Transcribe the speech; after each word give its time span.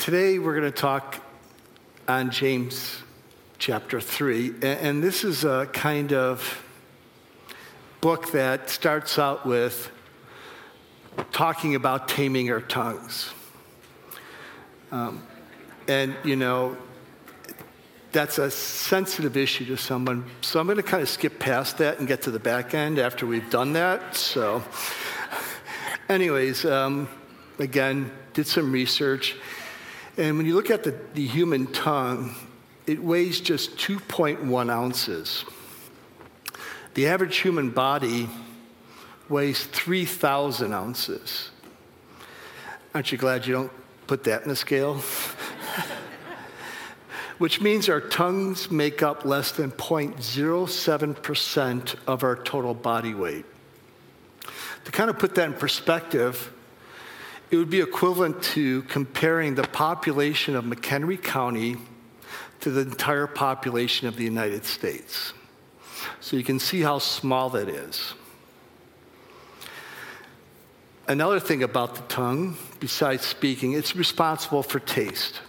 Today 0.00 0.38
we're 0.38 0.58
going 0.58 0.72
to 0.72 0.80
talk 0.80 1.22
on 2.08 2.30
James 2.30 3.02
chapter 3.58 4.00
3. 4.00 4.54
And, 4.62 5.02
this 5.02 5.24
is 5.24 5.44
a 5.44 5.68
kind 5.74 6.14
of 6.14 6.64
book 8.00 8.32
that 8.32 8.70
starts 8.70 9.18
out 9.18 9.44
with 9.44 9.92
talking 11.32 11.74
about 11.74 12.08
taming 12.08 12.50
our 12.50 12.62
tongues. 12.62 13.30
Um, 14.90 15.22
and, 15.86 16.16
you 16.24 16.34
know, 16.34 16.78
that's 18.10 18.38
a 18.38 18.50
sensitive 18.50 19.36
issue 19.36 19.66
to 19.66 19.76
someone. 19.76 20.24
So 20.40 20.60
I'm 20.60 20.66
going 20.66 20.78
to 20.78 20.82
kind 20.82 21.02
of 21.02 21.10
skip 21.10 21.38
past 21.38 21.76
that 21.76 21.98
and 21.98 22.08
get 22.08 22.22
to 22.22 22.30
the 22.30 22.40
back 22.40 22.72
end 22.72 22.98
after 22.98 23.26
we've 23.26 23.50
done 23.50 23.74
that. 23.74 24.16
So, 24.16 24.64
anyways, 26.08 26.64
um, 26.64 27.06
again, 27.58 28.10
did 28.32 28.46
some 28.46 28.72
research. 28.72 29.36
And 30.16 30.36
when 30.36 30.46
you 30.46 30.54
look 30.54 30.70
at 30.70 30.82
the, 30.82 30.94
the 31.14 31.26
human 31.26 31.66
tongue, 31.68 32.34
it 32.86 33.02
weighs 33.02 33.40
just 33.40 33.76
2.1 33.76 34.70
ounces. 34.70 35.44
The 36.94 37.06
average 37.06 37.36
human 37.38 37.70
body 37.70 38.28
weighs 39.28 39.64
3,000 39.64 40.72
ounces. 40.72 41.50
Aren't 42.94 43.12
you 43.12 43.18
glad 43.18 43.46
you 43.46 43.52
don't 43.52 43.70
put 44.08 44.24
that 44.24 44.44
in 44.44 44.50
a 44.50 44.56
scale? 44.56 44.96
Which 47.38 47.60
means 47.60 47.88
our 47.88 48.00
tongues 48.00 48.68
make 48.70 49.04
up 49.04 49.24
less 49.24 49.52
than 49.52 49.70
0.07% 49.70 51.94
of 52.06 52.24
our 52.24 52.36
total 52.36 52.74
body 52.74 53.14
weight. 53.14 53.46
To 54.84 54.90
kind 54.90 55.08
of 55.08 55.18
put 55.18 55.34
that 55.36 55.46
in 55.46 55.54
perspective, 55.54 56.52
it 57.50 57.56
would 57.56 57.70
be 57.70 57.80
equivalent 57.80 58.42
to 58.42 58.82
comparing 58.82 59.56
the 59.56 59.64
population 59.64 60.54
of 60.54 60.64
McHenry 60.64 61.20
County 61.20 61.76
to 62.60 62.70
the 62.70 62.82
entire 62.82 63.26
population 63.26 64.06
of 64.06 64.16
the 64.16 64.24
United 64.24 64.64
States. 64.64 65.32
So 66.20 66.36
you 66.36 66.44
can 66.44 66.58
see 66.58 66.80
how 66.80 66.98
small 66.98 67.50
that 67.50 67.68
is. 67.68 68.14
Another 71.08 71.40
thing 71.40 71.64
about 71.64 71.96
the 71.96 72.02
tongue, 72.02 72.56
besides 72.78 73.24
speaking, 73.26 73.72
it's 73.72 73.96
responsible 73.96 74.62
for 74.62 74.78
taste. 74.78 75.40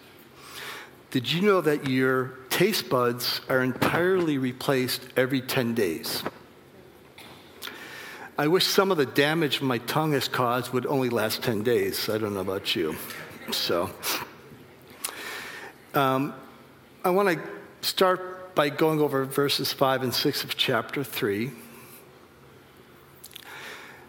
Did 1.11 1.31
you 1.31 1.42
know 1.42 1.61
that 1.61 1.88
your 1.88 2.39
taste 2.50 2.89
buds 2.89 3.42
are 3.48 3.61
entirely 3.61 4.39
replaced 4.39 5.08
every 5.16 5.42
10 5.42 5.76
days? 5.76 6.23
I 8.42 8.47
wish 8.47 8.66
some 8.66 8.89
of 8.89 8.97
the 8.97 9.06
damage 9.06 9.61
my 9.61 9.78
tongue 9.78 10.14
has 10.14 10.28
caused 10.28 10.73
would 10.73 10.88
only 10.88 11.09
last 11.09 11.44
10 11.44 11.61
days. 11.61 12.09
I 12.09 12.17
don't 12.17 12.34
know 12.34 12.39
about 12.39 12.75
you. 12.75 12.95
So, 13.52 13.92
um, 15.94 16.33
I 17.03 17.11
want 17.11 17.30
to 17.30 17.39
start 17.88 18.56
by 18.56 18.70
going 18.70 19.00
over 19.00 19.25
verses 19.25 19.72
5 19.72 20.02
and 20.02 20.11
6 20.11 20.44
of 20.44 20.58
chapter 20.58 21.03
3. 21.03 21.50
It 21.50 21.53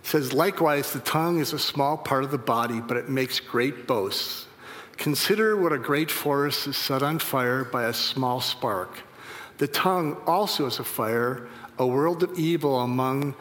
says, 0.02 0.32
Likewise, 0.32 0.94
the 0.94 1.00
tongue 1.00 1.38
is 1.38 1.52
a 1.52 1.58
small 1.58 1.98
part 1.98 2.24
of 2.24 2.30
the 2.30 2.38
body, 2.38 2.80
but 2.80 2.96
it 2.96 3.10
makes 3.10 3.38
great 3.38 3.86
boasts. 3.86 4.46
Consider 4.96 5.58
what 5.58 5.74
a 5.74 5.78
great 5.78 6.10
forest 6.10 6.66
is 6.66 6.78
set 6.78 7.02
on 7.02 7.18
fire 7.18 7.64
by 7.64 7.84
a 7.84 7.92
small 7.92 8.40
spark. 8.40 8.96
The 9.58 9.68
tongue 9.68 10.16
also 10.26 10.64
is 10.64 10.78
a 10.78 10.84
fire, 10.84 11.48
a 11.78 11.86
world 11.86 12.22
of 12.22 12.38
evil 12.38 12.80
among 12.80 13.34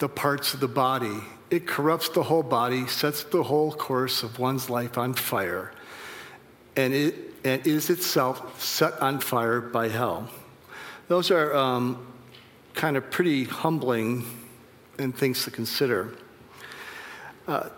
the 0.00 0.08
parts 0.08 0.54
of 0.54 0.60
the 0.60 0.68
body. 0.68 1.20
It 1.50 1.66
corrupts 1.66 2.08
the 2.08 2.22
whole 2.22 2.42
body, 2.42 2.86
sets 2.88 3.22
the 3.22 3.42
whole 3.42 3.70
course 3.70 4.22
of 4.22 4.38
one's 4.38 4.68
life 4.68 4.98
on 4.98 5.14
fire, 5.14 5.72
and, 6.74 6.92
it, 6.92 7.14
and 7.44 7.64
is 7.66 7.90
itself 7.90 8.60
set 8.60 9.00
on 9.00 9.20
fire 9.20 9.60
by 9.60 9.88
hell. 9.88 10.28
Those 11.08 11.30
are 11.30 11.54
um, 11.54 12.06
kind 12.74 12.96
of 12.96 13.10
pretty 13.10 13.44
humbling 13.44 14.24
and 14.98 15.16
things 15.16 15.44
to 15.44 15.50
consider. 15.50 16.14
Uh, 17.46 17.68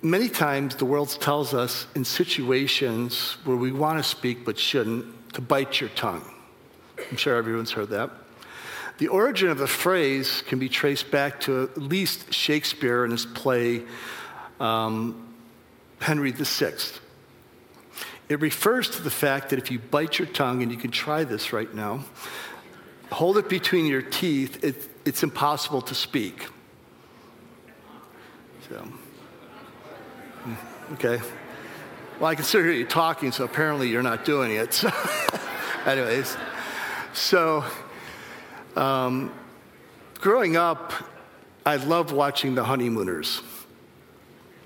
many 0.00 0.28
times 0.28 0.76
the 0.76 0.84
world 0.84 1.08
tells 1.20 1.54
us 1.54 1.86
in 1.94 2.04
situations 2.04 3.36
where 3.44 3.56
we 3.56 3.72
want 3.72 3.98
to 3.98 4.02
speak 4.02 4.44
but 4.44 4.58
shouldn't 4.58 5.32
to 5.34 5.40
bite 5.40 5.80
your 5.80 5.90
tongue. 5.90 6.24
I'm 7.10 7.16
sure 7.16 7.34
everyone's 7.34 7.72
heard 7.72 7.88
that. 7.88 8.10
The 8.98 9.08
origin 9.08 9.48
of 9.48 9.58
the 9.58 9.66
phrase 9.66 10.42
can 10.46 10.58
be 10.58 10.68
traced 10.68 11.10
back 11.10 11.40
to 11.40 11.64
at 11.64 11.78
least 11.78 12.32
Shakespeare 12.32 13.04
in 13.04 13.10
his 13.10 13.26
play 13.26 13.82
um, 14.60 15.34
Henry 16.00 16.30
VI. 16.30 16.74
It 18.28 18.40
refers 18.40 18.88
to 18.90 19.02
the 19.02 19.10
fact 19.10 19.50
that 19.50 19.58
if 19.58 19.70
you 19.70 19.78
bite 19.78 20.18
your 20.18 20.28
tongue, 20.28 20.62
and 20.62 20.70
you 20.70 20.78
can 20.78 20.90
try 20.90 21.24
this 21.24 21.52
right 21.52 21.72
now, 21.74 22.04
hold 23.10 23.36
it 23.36 23.48
between 23.48 23.86
your 23.86 24.02
teeth, 24.02 24.62
it, 24.62 24.88
it's 25.04 25.22
impossible 25.22 25.82
to 25.82 25.94
speak. 25.94 26.46
So, 28.68 28.76
hmm, 30.42 30.94
okay. 30.94 31.20
Well, 32.20 32.30
I 32.30 32.36
consider 32.36 32.72
you 32.72 32.86
talking, 32.86 33.32
so 33.32 33.44
apparently 33.44 33.88
you're 33.88 34.02
not 34.02 34.24
doing 34.24 34.52
it. 34.52 34.84
So, 35.84 35.90
anyways, 35.90 36.34
so 37.12 37.62
um, 38.76 39.32
growing 40.20 40.56
up, 40.56 40.92
I 41.66 41.76
loved 41.76 42.12
watching 42.12 42.54
The 42.54 42.64
Honeymooners. 42.64 43.42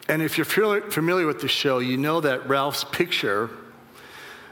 And 0.09 0.23
if 0.23 0.39
you're 0.39 0.45
familiar 0.45 1.27
with 1.27 1.41
the 1.41 1.49
show, 1.49 1.81
you 1.81 1.97
know 1.97 2.21
that 2.21 2.49
Ralph's 2.49 2.85
picture 2.85 3.51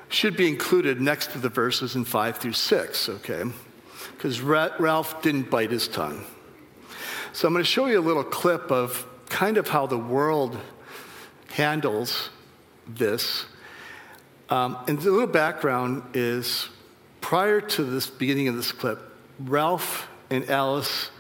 should 0.09 0.37
be 0.37 0.49
included 0.49 1.01
next 1.01 1.33
to 1.33 1.39
the 1.39 1.49
verses 1.49 1.97
in 1.97 2.05
5 2.05 2.39
through 2.39 2.53
6, 2.53 3.09
okay? 3.09 3.43
Because 4.13 4.41
Ralph 4.41 5.23
didn't 5.23 5.51
bite 5.51 5.71
his 5.71 5.89
tongue. 5.89 6.25
So 7.33 7.49
I'm 7.49 7.55
going 7.55 7.65
to 7.65 7.69
show 7.69 7.87
you 7.87 7.99
a 7.99 8.01
little 8.01 8.25
clip 8.25 8.71
of 8.71 9.07
kind 9.29 9.57
of 9.57 9.69
how 9.69 9.87
the 9.87 9.99
world 9.99 10.59
handles 11.51 12.31
this. 12.87 13.47
Um, 14.49 14.79
and 14.87 14.99
the 14.99 15.11
little 15.11 15.27
background 15.27 16.03
is 16.15 16.69
prior 17.21 17.61
to 17.61 17.85
this 17.85 18.09
beginning 18.09 18.49
of 18.49 18.57
this 18.57 18.73
clip, 18.73 19.01
Ralph 19.39 20.09
and 20.31 20.49
Alice 20.51 21.11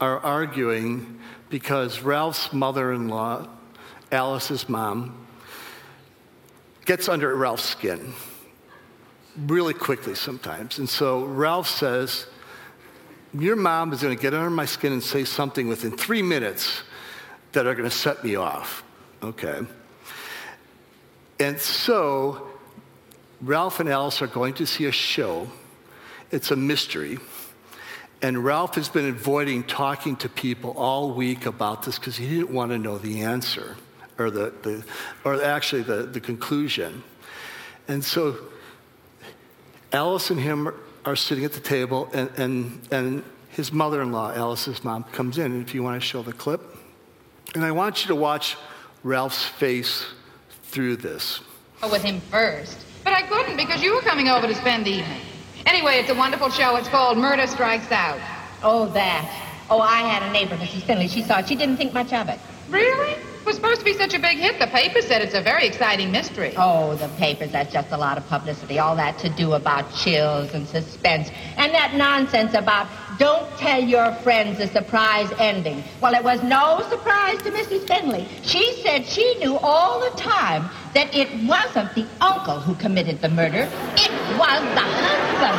are 0.00 0.18
arguing 0.18 1.20
because 1.48 2.00
Ralph's 2.00 2.52
mother 2.52 2.92
in 2.92 3.08
law, 3.08 3.48
Alice's 4.12 4.68
mom, 4.68 5.26
gets 6.84 7.08
under 7.08 7.34
Ralph's 7.34 7.64
skin 7.64 8.12
really 9.36 9.74
quickly 9.74 10.14
sometimes. 10.14 10.78
And 10.78 10.88
so 10.88 11.24
Ralph 11.24 11.68
says, 11.68 12.26
Your 13.34 13.56
mom 13.56 13.92
is 13.92 14.02
going 14.02 14.16
to 14.16 14.20
get 14.20 14.34
under 14.34 14.50
my 14.50 14.64
skin 14.64 14.92
and 14.92 15.02
say 15.02 15.24
something 15.24 15.68
within 15.68 15.96
three 15.96 16.22
minutes 16.22 16.82
that 17.52 17.66
are 17.66 17.74
going 17.74 17.88
to 17.88 17.94
set 17.94 18.24
me 18.24 18.36
off. 18.36 18.84
Okay. 19.22 19.60
And 21.38 21.58
so 21.58 22.48
Ralph 23.40 23.80
and 23.80 23.88
Alice 23.88 24.22
are 24.22 24.26
going 24.26 24.54
to 24.54 24.66
see 24.66 24.86
a 24.86 24.92
show. 24.92 25.48
It's 26.30 26.50
a 26.50 26.56
mystery. 26.56 27.18
And 28.22 28.44
Ralph 28.44 28.76
has 28.76 28.88
been 28.88 29.08
avoiding 29.08 29.64
talking 29.64 30.16
to 30.16 30.28
people 30.28 30.70
all 30.72 31.12
week 31.12 31.44
about 31.46 31.82
this 31.82 31.98
because 31.98 32.16
he 32.16 32.28
didn't 32.28 32.50
want 32.50 32.72
to 32.72 32.78
know 32.78 32.98
the 32.98 33.22
answer 33.22 33.76
or, 34.18 34.30
the, 34.30 34.52
the, 34.62 34.84
or 35.24 35.42
actually 35.42 35.82
the, 35.82 36.04
the 36.04 36.20
conclusion. 36.20 37.02
And 37.88 38.02
so 38.04 38.38
Alice 39.92 40.30
and 40.30 40.40
him 40.40 40.72
are 41.04 41.16
sitting 41.16 41.44
at 41.44 41.52
the 41.52 41.60
table, 41.60 42.08
and, 42.12 42.30
and, 42.36 42.88
and 42.90 43.24
his 43.50 43.72
mother 43.72 44.02
in 44.02 44.12
law, 44.12 44.32
Alice's 44.32 44.82
mom, 44.82 45.04
comes 45.04 45.38
in. 45.38 45.52
And 45.52 45.62
if 45.62 45.74
you 45.74 45.82
want 45.82 46.00
to 46.00 46.06
show 46.06 46.22
the 46.22 46.32
clip, 46.32 46.60
and 47.54 47.64
I 47.64 47.70
want 47.70 48.02
you 48.02 48.08
to 48.08 48.14
watch 48.14 48.56
Ralph's 49.02 49.44
face 49.44 50.04
through 50.64 50.96
this. 50.96 51.40
With 51.90 52.02
him 52.02 52.20
first. 52.20 52.78
But 53.04 53.12
I 53.12 53.22
couldn't 53.22 53.56
because 53.56 53.82
you 53.82 53.94
were 53.94 54.00
coming 54.00 54.28
over 54.28 54.48
to 54.48 54.54
spend 54.54 54.84
the 54.84 54.90
evening. 54.90 55.20
Anyway, 55.66 55.98
it's 55.98 56.08
a 56.10 56.14
wonderful 56.14 56.48
show. 56.48 56.76
It's 56.76 56.88
called 56.88 57.18
Murder 57.18 57.46
Strikes 57.48 57.90
Out. 57.90 58.20
Oh, 58.62 58.86
that. 58.86 59.28
Oh, 59.68 59.80
I 59.80 59.98
had 59.98 60.22
a 60.22 60.32
neighbor, 60.32 60.56
Mrs. 60.56 60.82
Finley. 60.82 61.08
She 61.08 61.22
saw 61.22 61.40
it. 61.40 61.48
She 61.48 61.56
didn't 61.56 61.76
think 61.76 61.92
much 61.92 62.12
of 62.12 62.28
it. 62.28 62.38
Really? 62.70 63.16
It 63.46 63.50
was 63.50 63.56
supposed 63.58 63.78
to 63.78 63.84
be 63.84 63.92
such 63.92 64.12
a 64.12 64.18
big 64.18 64.38
hit. 64.38 64.58
The 64.58 64.66
paper 64.66 65.00
said 65.00 65.22
it's 65.22 65.34
a 65.34 65.40
very 65.40 65.68
exciting 65.68 66.10
mystery. 66.10 66.52
Oh, 66.56 66.96
the 66.96 67.06
papers, 67.10 67.52
that's 67.52 67.72
just 67.72 67.92
a 67.92 67.96
lot 67.96 68.18
of 68.18 68.26
publicity. 68.26 68.80
All 68.80 68.96
that 68.96 69.20
to 69.20 69.28
do 69.28 69.52
about 69.52 69.94
chills 69.94 70.52
and 70.52 70.66
suspense. 70.66 71.30
And 71.56 71.72
that 71.72 71.94
nonsense 71.94 72.54
about 72.54 72.88
don't 73.20 73.48
tell 73.56 73.80
your 73.80 74.12
friends 74.14 74.58
the 74.58 74.66
surprise 74.66 75.30
ending. 75.38 75.84
Well, 76.00 76.12
it 76.14 76.24
was 76.24 76.42
no 76.42 76.84
surprise 76.90 77.40
to 77.44 77.52
Mrs. 77.52 77.86
Finley. 77.86 78.26
She 78.42 78.82
said 78.82 79.06
she 79.06 79.36
knew 79.38 79.56
all 79.58 80.00
the 80.00 80.10
time 80.16 80.68
that 80.94 81.14
it 81.14 81.28
wasn't 81.46 81.94
the 81.94 82.04
uncle 82.20 82.58
who 82.58 82.74
committed 82.74 83.20
the 83.20 83.28
murder. 83.28 83.70
It 83.96 84.10
was 84.40 84.60
the 84.74 84.82
husband. 84.82 85.54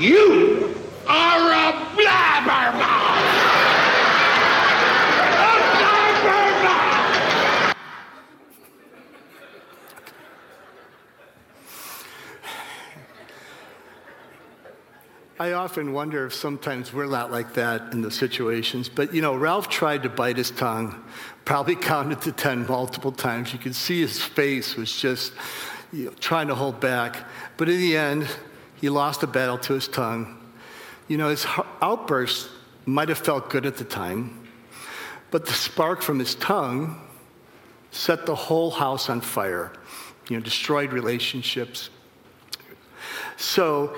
You 0.00 0.81
are 1.06 1.52
a 1.52 1.72
blabbermouth. 1.96 2.82
A 5.38 5.54
blabbermouth. 5.76 6.92
I 15.38 15.52
often 15.52 15.92
wonder 15.92 16.26
if 16.26 16.34
sometimes 16.34 16.92
we're 16.92 17.06
not 17.06 17.32
like 17.32 17.54
that 17.54 17.92
in 17.92 18.02
the 18.02 18.10
situations, 18.10 18.88
but 18.88 19.12
you 19.12 19.20
know, 19.20 19.34
Ralph 19.34 19.68
tried 19.68 20.04
to 20.04 20.08
bite 20.08 20.36
his 20.36 20.50
tongue, 20.52 21.02
probably 21.44 21.74
counted 21.90 22.20
to 22.22 22.32
10 22.32 22.66
multiple 22.66 23.12
times. 23.12 23.52
You 23.52 23.58
could 23.58 23.74
see 23.74 24.00
his 24.00 24.22
face 24.22 24.76
was 24.76 24.94
just 24.94 25.32
you 25.92 26.06
know, 26.06 26.12
trying 26.20 26.48
to 26.48 26.54
hold 26.54 26.80
back. 26.80 27.26
But 27.56 27.68
in 27.68 27.78
the 27.78 27.96
end, 27.96 28.28
he 28.80 28.88
lost 28.88 29.20
the 29.20 29.26
battle 29.26 29.58
to 29.58 29.74
his 29.74 29.88
tongue 29.88 30.41
you 31.08 31.16
know, 31.18 31.28
his 31.28 31.46
outburst 31.80 32.48
might 32.86 33.08
have 33.08 33.18
felt 33.18 33.50
good 33.50 33.66
at 33.66 33.76
the 33.76 33.84
time, 33.84 34.48
but 35.30 35.46
the 35.46 35.52
spark 35.52 36.02
from 36.02 36.18
his 36.18 36.34
tongue 36.34 37.00
set 37.90 38.26
the 38.26 38.34
whole 38.34 38.70
house 38.70 39.08
on 39.08 39.20
fire, 39.20 39.72
you 40.28 40.36
know, 40.36 40.42
destroyed 40.42 40.92
relationships. 40.92 41.90
So, 43.36 43.96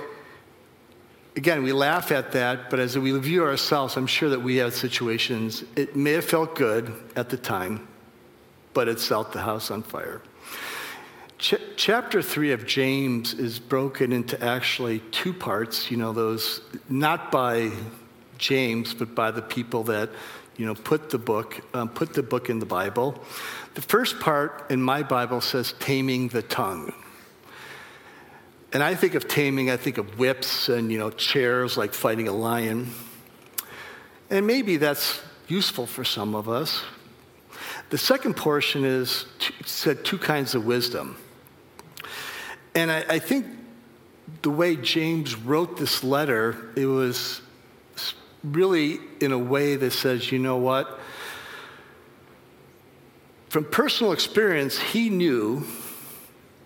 again, 1.37 1.63
we 1.63 1.73
laugh 1.73 2.11
at 2.11 2.33
that, 2.33 2.71
but 2.71 2.81
as 2.81 2.99
we 2.99 3.13
review 3.13 3.45
ourselves, 3.45 3.97
I'm 3.97 4.07
sure 4.07 4.31
that 4.31 4.41
we 4.41 4.57
have 4.57 4.75
situations, 4.75 5.65
it 5.77 5.95
may 5.95 6.13
have 6.13 6.25
felt 6.25 6.55
good 6.57 6.93
at 7.15 7.31
the 7.31 7.37
time, 7.37 7.87
but 8.73 8.89
it 8.89 8.99
set 8.99 9.33
the 9.33 9.41
house 9.41 9.71
on 9.71 9.83
fire. 9.83 10.21
Ch- 11.45 11.61
chapter 11.77 12.23
three 12.23 12.53
of 12.53 12.65
James 12.65 13.35
is 13.35 13.59
broken 13.59 14.13
into 14.13 14.43
actually 14.43 15.01
two 15.11 15.35
parts, 15.35 15.91
you 15.91 15.99
know, 15.99 16.11
those 16.15 16.63
not 16.89 17.31
by 17.31 17.71
James, 18.39 18.95
but 18.95 19.15
by 19.15 19.31
the 19.31 19.43
people 19.43 19.83
that, 19.83 20.09
you 20.57 20.65
know, 20.65 20.75
put 20.75 21.11
the 21.11 21.19
book, 21.19 21.61
um, 21.75 21.91
put 21.91 22.15
the 22.15 22.23
book 22.23 22.49
in 22.49 22.61
the 22.61 22.65
Bible. 22.65 23.23
The 23.75 23.83
first 23.83 24.21
part 24.21 24.71
in 24.71 24.83
my 24.83 25.03
Bible 25.03 25.43
says 25.43 25.75
taming 25.81 26.29
the 26.29 26.41
tongue. 26.41 26.95
And 28.73 28.83
I 28.83 28.95
think 28.95 29.15
of 29.15 29.29
taming, 29.29 29.71
I 29.71 29.77
think 29.77 29.99
of 29.99 30.19
whips 30.19 30.71
and, 30.71 30.91
you 30.91 30.99
know, 30.99 31.11
chairs 31.11 31.77
like 31.77 31.93
fighting 31.93 32.27
a 32.27 32.33
lion. 32.33 32.91
And 34.31 34.47
maybe 34.47 34.79
that's 34.79 35.21
useful 35.47 35.87
for 35.87 36.05
some 36.05 36.35
of 36.35 36.49
us. 36.49 36.83
The 37.91 37.99
second 37.99 38.35
portion 38.35 38.87
is 38.87 39.27
said 39.67 40.07
two 40.07 40.17
kinds 40.17 40.55
of 40.55 40.65
wisdom. 40.65 41.19
And 42.75 42.91
I, 42.91 43.05
I 43.09 43.19
think 43.19 43.47
the 44.43 44.51
way 44.51 44.77
James 44.77 45.35
wrote 45.37 45.77
this 45.77 46.03
letter, 46.03 46.73
it 46.77 46.87
was 46.87 47.41
really 48.43 48.99
in 49.21 49.33
a 49.33 49.39
way 49.39 49.77
that 49.77 49.93
says, 49.93 50.31
you 50.31 50.39
know 50.39 50.57
what? 50.57 51.01
From 53.49 53.65
personal 53.65 54.13
experience, 54.13 54.79
he 54.79 55.11
knew 55.11 55.65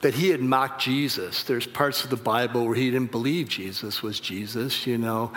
that 0.00 0.14
he 0.14 0.28
had 0.30 0.40
mocked 0.40 0.80
Jesus. 0.80 1.42
There's 1.42 1.66
parts 1.66 2.04
of 2.04 2.10
the 2.10 2.16
Bible 2.16 2.64
where 2.66 2.74
he 2.74 2.90
didn't 2.90 3.10
believe 3.10 3.48
Jesus 3.48 4.02
was 4.02 4.20
Jesus, 4.20 4.86
you 4.86 4.96
know. 4.96 5.32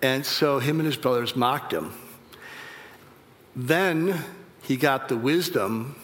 And 0.00 0.24
so 0.24 0.60
him 0.60 0.78
and 0.78 0.86
his 0.86 0.96
brothers 0.96 1.34
mocked 1.34 1.72
him. 1.72 1.92
Then 3.56 4.24
he 4.62 4.76
got 4.76 5.08
the 5.08 5.16
wisdom. 5.16 5.96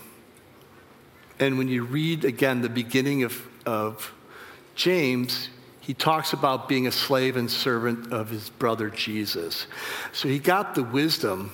And 1.38 1.56
when 1.56 1.68
you 1.68 1.84
read 1.84 2.24
again 2.24 2.62
the 2.62 2.68
beginning 2.68 3.22
of, 3.22 3.40
of 3.66 4.12
James, 4.74 5.48
he 5.80 5.94
talks 5.94 6.32
about 6.32 6.68
being 6.68 6.86
a 6.86 6.92
slave 6.92 7.36
and 7.36 7.50
servant 7.50 8.12
of 8.12 8.30
his 8.30 8.50
brother 8.50 8.90
Jesus. 8.90 9.66
So 10.12 10.28
he 10.28 10.38
got 10.38 10.74
the 10.74 10.82
wisdom 10.82 11.52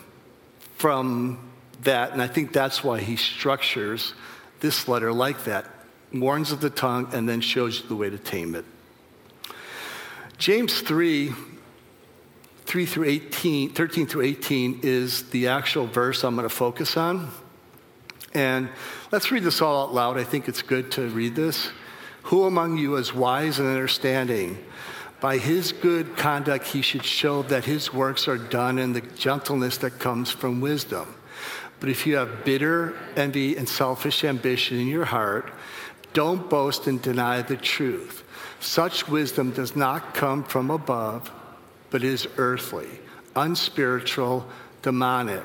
from 0.76 1.50
that, 1.82 2.12
and 2.12 2.22
I 2.22 2.26
think 2.26 2.52
that's 2.52 2.84
why 2.84 3.00
he 3.00 3.16
structures 3.16 4.14
this 4.60 4.86
letter 4.88 5.12
like 5.12 5.44
that 5.44 5.66
warns 6.12 6.52
of 6.52 6.60
the 6.60 6.70
tongue, 6.70 7.08
and 7.12 7.28
then 7.28 7.40
shows 7.40 7.80
you 7.80 7.88
the 7.88 7.96
way 7.96 8.10
to 8.10 8.18
tame 8.18 8.54
it. 8.54 8.64
James 10.38 10.80
3, 10.80 11.32
3 12.64 12.86
through 12.86 13.04
18, 13.04 13.70
13 13.70 14.06
through 14.06 14.22
18 14.22 14.80
is 14.82 15.28
the 15.30 15.48
actual 15.48 15.86
verse 15.86 16.24
I'm 16.24 16.34
going 16.34 16.48
to 16.48 16.54
focus 16.54 16.96
on. 16.96 17.30
And 18.32 18.68
let's 19.12 19.30
read 19.30 19.42
this 19.42 19.60
all 19.60 19.84
out 19.84 19.94
loud. 19.94 20.18
I 20.18 20.24
think 20.24 20.48
it's 20.48 20.62
good 20.62 20.92
to 20.92 21.08
read 21.08 21.34
this. 21.34 21.68
Who 22.25 22.44
among 22.44 22.78
you 22.78 22.96
is 22.96 23.14
wise 23.14 23.58
and 23.58 23.69
understanding? 23.69 24.58
By 25.20 25.37
his 25.37 25.72
good 25.72 26.17
conduct, 26.17 26.67
he 26.69 26.81
should 26.81 27.05
show 27.05 27.43
that 27.44 27.67
his 27.67 27.93
works 27.93 28.26
are 28.26 28.38
done 28.38 28.78
in 28.78 28.94
the 28.94 29.02
gentleness 29.02 29.76
that 29.78 29.99
comes 29.99 30.31
from 30.31 30.61
wisdom. 30.61 31.14
But 31.78 31.88
if 31.88 32.06
you 32.06 32.17
have 32.17 32.44
bitter 32.44 32.94
envy 33.17 33.56
and 33.56 33.69
selfish 33.69 34.25
ambition 34.25 34.78
in 34.78 34.88
your 34.88 35.06
heart, 35.06 35.52
don't 36.12 36.49
boast 36.50 36.87
and 36.87 37.00
deny 37.00 37.43
the 37.43 37.56
truth. 37.56 38.25
Such 38.61 39.08
wisdom 39.08 39.52
does 39.52 39.76
not 39.76 40.14
come 40.14 40.44
from 40.44 40.70
above, 40.70 41.31
but 41.90 42.05
is 42.05 42.28
earthly, 42.37 42.88
unspiritual, 43.37 44.46
demonic. 44.82 45.44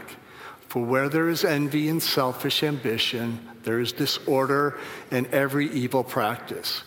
For 0.68 0.84
where 0.84 1.08
there 1.08 1.30
is 1.30 1.46
envy 1.46 1.88
and 1.88 2.04
selfish 2.04 2.64
ambition, 2.64 3.40
there 3.66 3.80
is 3.80 3.92
disorder 3.92 4.78
and 5.12 5.28
every 5.28 5.70
evil 5.72 6.04
practice. 6.04 6.84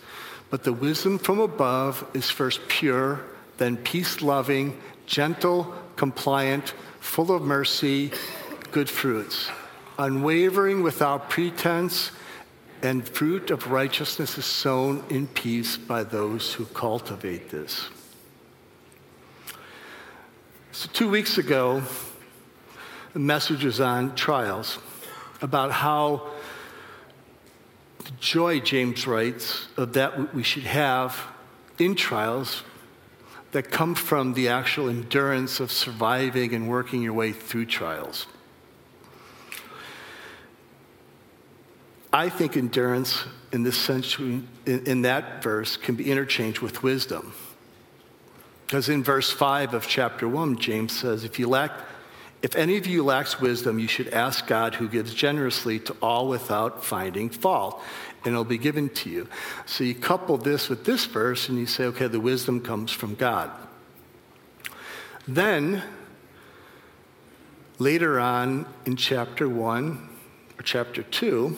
But 0.49 0.63
the 0.63 0.73
wisdom 0.73 1.19
from 1.19 1.39
above 1.39 2.09
is 2.15 2.31
first 2.31 2.67
pure, 2.67 3.21
then 3.57 3.77
peace 3.77 4.21
loving, 4.21 4.79
gentle, 5.05 5.75
compliant, 5.95 6.73
full 6.99 7.31
of 7.31 7.43
mercy, 7.43 8.11
good 8.71 8.89
fruits, 8.89 9.51
unwavering 9.99 10.81
without 10.81 11.29
pretense 11.29 12.11
and 12.81 13.07
fruit 13.07 13.51
of 13.51 13.71
righteousness 13.71 14.37
is 14.37 14.45
sown 14.45 15.03
in 15.09 15.27
peace 15.27 15.75
by 15.75 16.03
those 16.03 16.53
who 16.53 16.65
cultivate 16.65 17.49
this. 17.49 17.89
So, 20.71 20.89
two 20.93 21.09
weeks 21.09 21.37
ago, 21.37 21.83
the 23.11 23.19
message 23.19 23.65
was 23.65 23.81
on 23.81 24.15
trials 24.15 24.77
about 25.41 25.71
how 25.71 26.29
the 28.09 28.15
joy, 28.19 28.59
James 28.59 29.05
writes, 29.05 29.67
of 29.77 29.93
that 29.93 30.33
we 30.33 30.41
should 30.41 30.63
have 30.63 31.27
in 31.77 31.93
trials 31.93 32.63
that 33.51 33.69
come 33.69 33.93
from 33.93 34.33
the 34.33 34.47
actual 34.47 34.89
endurance 34.89 35.59
of 35.59 35.71
surviving 35.71 36.55
and 36.55 36.67
working 36.67 37.03
your 37.03 37.13
way 37.13 37.31
through 37.31 37.65
trials. 37.65 38.25
I 42.11 42.29
think 42.29 42.57
endurance 42.57 43.25
in 43.51 43.61
this 43.61 43.77
sense, 43.77 44.17
in, 44.17 44.47
in 44.65 45.03
that 45.03 45.43
verse, 45.43 45.77
can 45.77 45.95
be 45.95 46.09
interchanged 46.09 46.61
with 46.61 46.81
wisdom. 46.81 47.33
Because 48.65 48.89
in 48.89 49.03
verse 49.03 49.31
5 49.31 49.75
of 49.75 49.87
chapter 49.87 50.27
1, 50.27 50.57
James 50.57 50.97
says, 50.97 51.23
if 51.23 51.37
you 51.37 51.47
lack 51.47 51.71
if 52.41 52.55
any 52.55 52.77
of 52.77 52.87
you 52.87 53.03
lacks 53.03 53.41
wisdom, 53.41 53.79
you 53.79 53.87
should 53.87 54.09
ask 54.09 54.47
God 54.47 54.75
who 54.75 54.87
gives 54.87 55.13
generously 55.13 55.79
to 55.79 55.95
all 56.01 56.27
without 56.27 56.85
finding 56.85 57.29
fault, 57.29 57.81
and 58.23 58.33
it'll 58.33 58.45
be 58.45 58.57
given 58.57 58.89
to 58.89 59.09
you. 59.09 59.27
So 59.65 59.83
you 59.83 59.93
couple 59.95 60.37
this 60.37 60.69
with 60.69 60.85
this 60.85 61.05
verse 61.05 61.49
and 61.49 61.57
you 61.57 61.65
say, 61.65 61.85
okay, 61.85 62.07
the 62.07 62.19
wisdom 62.19 62.61
comes 62.61 62.91
from 62.91 63.15
God. 63.15 63.51
Then, 65.27 65.83
later 67.77 68.19
on 68.19 68.65
in 68.85 68.95
chapter 68.95 69.47
1 69.47 70.09
or 70.57 70.63
chapter 70.63 71.03
2, 71.03 71.55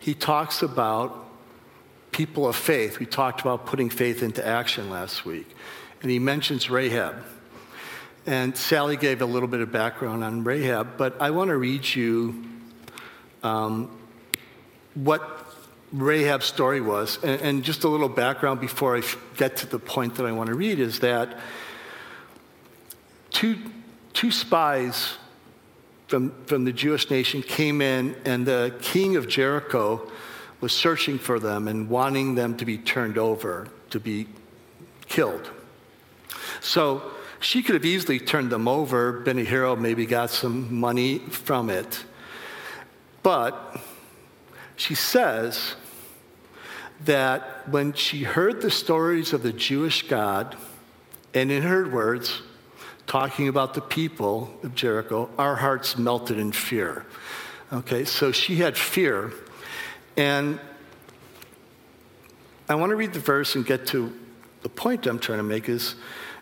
he 0.00 0.12
talks 0.12 0.60
about 0.60 1.24
people 2.10 2.46
of 2.46 2.56
faith. 2.56 2.98
We 2.98 3.06
talked 3.06 3.40
about 3.40 3.64
putting 3.66 3.90
faith 3.90 4.22
into 4.22 4.46
action 4.46 4.90
last 4.90 5.24
week. 5.24 5.48
And 6.02 6.10
he 6.10 6.18
mentions 6.18 6.68
Rahab. 6.68 7.24
And 8.26 8.56
Sally 8.56 8.96
gave 8.96 9.20
a 9.20 9.26
little 9.26 9.48
bit 9.48 9.60
of 9.60 9.70
background 9.70 10.24
on 10.24 10.44
Rahab, 10.44 10.96
but 10.96 11.20
I 11.20 11.30
want 11.30 11.48
to 11.48 11.56
read 11.56 11.84
you 11.94 12.42
um, 13.42 13.90
what 14.94 15.22
Rahab's 15.92 16.46
story 16.46 16.80
was. 16.80 17.18
And, 17.22 17.40
and, 17.42 17.64
just 17.64 17.84
a 17.84 17.88
little 17.88 18.08
background 18.08 18.60
before 18.60 18.96
I 18.96 19.02
get 19.36 19.58
to 19.58 19.66
the 19.66 19.78
point 19.78 20.16
that 20.16 20.24
I 20.24 20.32
want 20.32 20.48
to 20.48 20.54
read 20.54 20.80
is 20.80 21.00
that 21.00 21.38
two, 23.30 23.58
two 24.14 24.30
spies 24.30 25.14
from, 26.08 26.32
from 26.46 26.64
the 26.64 26.72
Jewish 26.72 27.10
nation 27.10 27.42
came 27.42 27.82
in, 27.82 28.16
and 28.24 28.46
the 28.46 28.74
king 28.80 29.16
of 29.16 29.28
Jericho 29.28 30.10
was 30.60 30.72
searching 30.72 31.18
for 31.18 31.38
them 31.38 31.68
and 31.68 31.90
wanting 31.90 32.34
them 32.34 32.56
to 32.56 32.64
be 32.64 32.78
turned 32.78 33.18
over, 33.18 33.68
to 33.90 34.00
be 34.00 34.26
killed. 35.06 35.50
So 36.60 37.02
she 37.44 37.62
could 37.62 37.74
have 37.74 37.84
easily 37.84 38.18
turned 38.18 38.50
them 38.50 38.66
over. 38.66 39.20
Ben 39.20 39.36
Hero 39.36 39.76
maybe 39.76 40.06
got 40.06 40.30
some 40.30 40.74
money 40.74 41.18
from 41.18 41.68
it. 41.68 42.04
But 43.22 43.80
she 44.76 44.94
says 44.94 45.74
that 47.04 47.68
when 47.68 47.92
she 47.92 48.22
heard 48.22 48.62
the 48.62 48.70
stories 48.70 49.34
of 49.34 49.42
the 49.42 49.52
Jewish 49.52 50.08
God, 50.08 50.56
and 51.34 51.52
in 51.52 51.62
her 51.62 51.86
words, 51.86 52.40
talking 53.06 53.48
about 53.48 53.74
the 53.74 53.82
people 53.82 54.58
of 54.62 54.74
Jericho, 54.74 55.28
our 55.36 55.56
hearts 55.56 55.98
melted 55.98 56.38
in 56.38 56.50
fear. 56.50 57.04
Okay, 57.70 58.06
so 58.06 58.32
she 58.32 58.56
had 58.56 58.78
fear. 58.78 59.32
And 60.16 60.58
I 62.70 62.76
want 62.76 62.90
to 62.90 62.96
read 62.96 63.12
the 63.12 63.20
verse 63.20 63.54
and 63.54 63.66
get 63.66 63.86
to 63.88 64.18
the 64.62 64.70
point 64.70 65.06
I'm 65.06 65.18
trying 65.18 65.40
to 65.40 65.44
make 65.44 65.68
is 65.68 65.94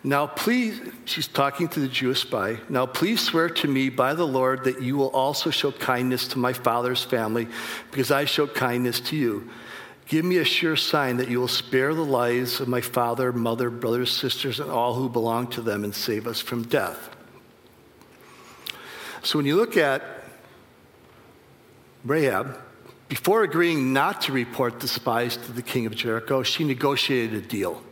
Now, 0.05 0.27
please, 0.27 0.81
she's 1.05 1.29
talking 1.29 1.69
to 1.69 1.81
the 1.81 1.87
Jewish 1.87 2.23
spy. 2.23 2.59
Now, 2.69 2.87
please 2.87 3.21
swear 3.21 3.49
to 3.49 3.69
me 3.69 3.89
by 3.89 4.15
the 4.15 4.27
Lord 4.27 4.65
that 4.65 4.83
you 4.83 4.97
will 4.97 5.11
also 5.11 5.51
show 5.51 5.71
kindness 5.71 6.27
to 6.29 6.39
my 6.39 6.53
father's 6.53 7.05
family, 7.05 7.47
because 7.93 8.11
I 8.11 8.25
show 8.25 8.49
kindness 8.49 8.99
to 9.01 9.17
you. 9.17 9.49
Give 10.09 10.25
me 10.25 10.39
a 10.39 10.45
sure 10.45 10.75
sign 10.75 11.19
that 11.19 11.29
you 11.29 11.39
will 11.39 11.47
spare 11.47 11.95
the 11.95 12.05
lives 12.05 12.61
of 12.61 12.67
my 12.67 12.81
father, 12.81 13.33
mother, 13.33 13.71
brothers, 13.71 14.11
sisters, 14.11 14.59
and 14.59 14.71
all 14.71 14.95
who 14.95 15.09
belong 15.09 15.47
to 15.49 15.63
them 15.63 15.85
and 15.85 15.95
save 15.95 16.27
us 16.27 16.41
from 16.41 16.65
death. 16.65 17.11
So, 19.23 19.39
when 19.39 19.47
you 19.47 19.55
look 19.55 19.77
at 19.77 20.03
Rahab, 22.05 22.59
before 23.09 23.45
agreeing 23.45 23.93
not 23.93 24.23
to 24.23 24.33
report 24.33 24.81
the 24.81 24.89
spies 24.89 25.37
to 25.37 25.53
the 25.53 25.63
king 25.63 25.87
of 25.87 25.95
Jericho, 25.95 26.43
she 26.43 26.65
negotiated 26.65 27.45
a 27.45 27.47
deal 27.47 27.85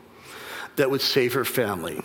that 0.80 0.90
would 0.90 1.02
save 1.02 1.34
her 1.34 1.44
family. 1.44 2.00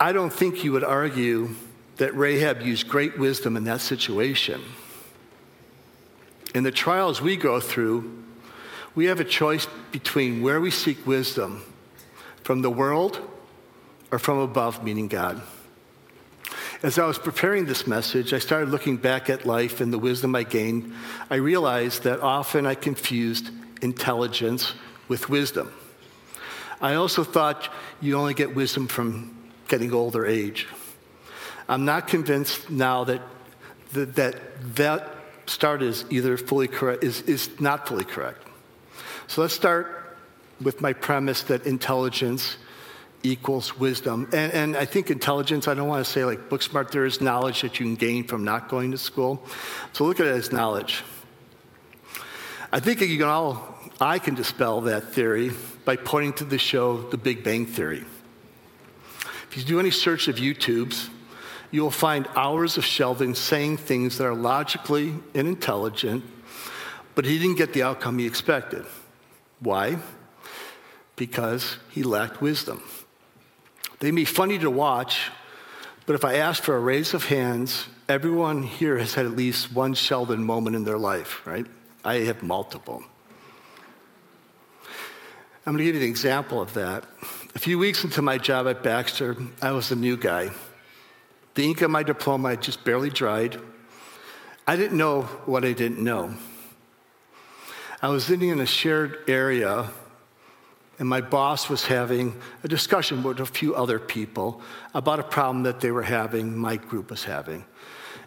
I 0.00 0.10
don't 0.10 0.32
think 0.32 0.64
you 0.64 0.72
would 0.72 0.82
argue 0.82 1.50
that 1.98 2.16
Rahab 2.16 2.62
used 2.62 2.88
great 2.88 3.16
wisdom 3.16 3.56
in 3.56 3.62
that 3.64 3.80
situation. 3.80 4.60
In 6.52 6.64
the 6.64 6.72
trials 6.72 7.22
we 7.22 7.36
go 7.36 7.60
through, 7.60 8.24
we 8.96 9.04
have 9.04 9.20
a 9.20 9.24
choice 9.24 9.68
between 9.92 10.42
where 10.42 10.60
we 10.60 10.72
seek 10.72 11.06
wisdom 11.06 11.62
from 12.42 12.60
the 12.60 12.70
world 12.70 13.20
or 14.10 14.18
from 14.18 14.38
above, 14.38 14.82
meaning 14.82 15.06
God. 15.06 15.40
As 16.82 16.98
I 16.98 17.06
was 17.06 17.20
preparing 17.20 17.66
this 17.66 17.86
message, 17.86 18.32
I 18.32 18.40
started 18.40 18.70
looking 18.70 18.96
back 18.96 19.30
at 19.30 19.46
life 19.46 19.80
and 19.80 19.92
the 19.92 19.98
wisdom 19.98 20.34
I 20.34 20.42
gained. 20.42 20.92
I 21.30 21.36
realized 21.36 22.02
that 22.02 22.18
often 22.18 22.66
I 22.66 22.74
confused 22.74 23.50
intelligence 23.80 24.74
with 25.06 25.28
wisdom. 25.28 25.72
I 26.82 26.94
also 26.94 27.24
thought 27.24 27.72
you 28.00 28.18
only 28.18 28.34
get 28.34 28.54
wisdom 28.54 28.88
from 28.88 29.34
getting 29.68 29.94
older 29.94 30.26
age. 30.26 30.68
I'm 31.68 31.84
not 31.84 32.08
convinced 32.08 32.68
now 32.68 33.04
that 33.04 33.22
that, 33.92 34.14
that, 34.16 34.36
that 34.76 35.16
start 35.46 35.82
is 35.82 36.04
either 36.10 36.36
fully 36.36 36.68
correct, 36.68 37.04
is, 37.04 37.22
is 37.22 37.60
not 37.60 37.86
fully 37.86 38.04
correct. 38.04 38.46
So 39.26 39.42
let's 39.42 39.54
start 39.54 40.16
with 40.60 40.80
my 40.80 40.92
premise 40.92 41.42
that 41.44 41.66
intelligence 41.66 42.56
equals 43.22 43.78
wisdom. 43.78 44.28
And, 44.32 44.52
and 44.52 44.76
I 44.76 44.84
think 44.84 45.10
intelligence, 45.10 45.68
I 45.68 45.74
don't 45.74 45.88
want 45.88 46.04
to 46.04 46.10
say 46.10 46.24
like 46.24 46.48
book 46.48 46.62
smart, 46.62 46.90
there 46.90 47.04
is 47.04 47.20
knowledge 47.20 47.62
that 47.62 47.78
you 47.78 47.86
can 47.86 47.94
gain 47.94 48.24
from 48.24 48.44
not 48.44 48.68
going 48.68 48.90
to 48.90 48.98
school. 48.98 49.44
So 49.92 50.04
look 50.04 50.20
at 50.20 50.26
it 50.26 50.34
as 50.34 50.52
knowledge. 50.52 51.04
I 52.74 52.80
think 52.80 53.02
you 53.02 53.18
can 53.18 53.28
all, 53.28 53.78
I 54.00 54.18
can 54.18 54.34
dispel 54.34 54.80
that 54.82 55.12
theory 55.12 55.50
by 55.84 55.96
pointing 55.96 56.32
to 56.34 56.44
the 56.44 56.56
show 56.56 57.02
The 57.10 57.18
Big 57.18 57.44
Bang 57.44 57.66
Theory. 57.66 58.02
If 59.50 59.58
you 59.58 59.62
do 59.62 59.78
any 59.78 59.90
search 59.90 60.26
of 60.26 60.36
YouTubes, 60.36 61.10
you 61.70 61.82
will 61.82 61.90
find 61.90 62.26
hours 62.34 62.78
of 62.78 62.84
Sheldon 62.86 63.34
saying 63.34 63.76
things 63.76 64.16
that 64.16 64.24
are 64.24 64.34
logically 64.34 65.12
and 65.34 65.46
intelligent, 65.46 66.24
but 67.14 67.26
he 67.26 67.38
didn't 67.38 67.56
get 67.56 67.74
the 67.74 67.82
outcome 67.82 68.18
he 68.18 68.26
expected. 68.26 68.86
Why? 69.60 69.98
Because 71.16 71.76
he 71.90 72.02
lacked 72.02 72.40
wisdom. 72.40 72.82
They 74.00 74.10
may 74.12 74.22
be 74.22 74.24
funny 74.24 74.58
to 74.60 74.70
watch, 74.70 75.30
but 76.06 76.14
if 76.14 76.24
I 76.24 76.36
ask 76.36 76.62
for 76.62 76.74
a 76.74 76.80
raise 76.80 77.12
of 77.12 77.26
hands, 77.26 77.84
everyone 78.08 78.62
here 78.62 78.96
has 78.96 79.12
had 79.12 79.26
at 79.26 79.32
least 79.32 79.74
one 79.74 79.92
Sheldon 79.92 80.42
moment 80.42 80.74
in 80.74 80.84
their 80.84 80.96
life, 80.96 81.46
right? 81.46 81.66
I 82.04 82.14
have 82.20 82.42
multiple. 82.42 83.02
I'm 85.64 85.74
going 85.74 85.78
to 85.78 85.84
give 85.84 85.94
you 85.94 86.02
an 86.02 86.08
example 86.08 86.60
of 86.60 86.74
that. 86.74 87.04
A 87.54 87.58
few 87.58 87.78
weeks 87.78 88.02
into 88.02 88.22
my 88.22 88.38
job 88.38 88.66
at 88.66 88.82
Baxter, 88.82 89.36
I 89.60 89.70
was 89.70 89.92
a 89.92 89.96
new 89.96 90.16
guy. 90.16 90.50
The 91.54 91.64
ink 91.64 91.82
on 91.82 91.92
my 91.92 92.02
diploma 92.02 92.50
had 92.50 92.62
just 92.62 92.82
barely 92.82 93.10
dried. 93.10 93.60
I 94.66 94.74
didn't 94.74 94.98
know 94.98 95.22
what 95.46 95.64
I 95.64 95.72
didn't 95.72 96.02
know. 96.02 96.34
I 98.00 98.08
was 98.08 98.24
sitting 98.24 98.48
in 98.48 98.58
a 98.58 98.66
shared 98.66 99.18
area, 99.28 99.88
and 100.98 101.08
my 101.08 101.20
boss 101.20 101.68
was 101.68 101.84
having 101.84 102.34
a 102.64 102.68
discussion 102.68 103.22
with 103.22 103.38
a 103.38 103.46
few 103.46 103.76
other 103.76 104.00
people 104.00 104.60
about 104.94 105.20
a 105.20 105.24
problem 105.24 105.62
that 105.64 105.80
they 105.80 105.92
were 105.92 106.02
having, 106.02 106.56
my 106.56 106.76
group 106.76 107.10
was 107.10 107.22
having. 107.22 107.64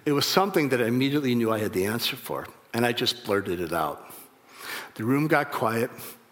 It 0.05 0.13
was 0.13 0.25
something 0.25 0.69
that 0.69 0.81
I 0.81 0.85
immediately 0.85 1.35
knew 1.35 1.51
I 1.51 1.59
had 1.59 1.73
the 1.73 1.85
answer 1.85 2.15
for, 2.15 2.47
and 2.75 2.85
I 2.85 2.91
just 2.91 3.23
blurted 3.23 3.61
it 3.61 3.71
out. 3.71 4.13
The 4.95 5.05
room 5.05 5.27
got 5.27 5.51
quiet. 5.51 5.89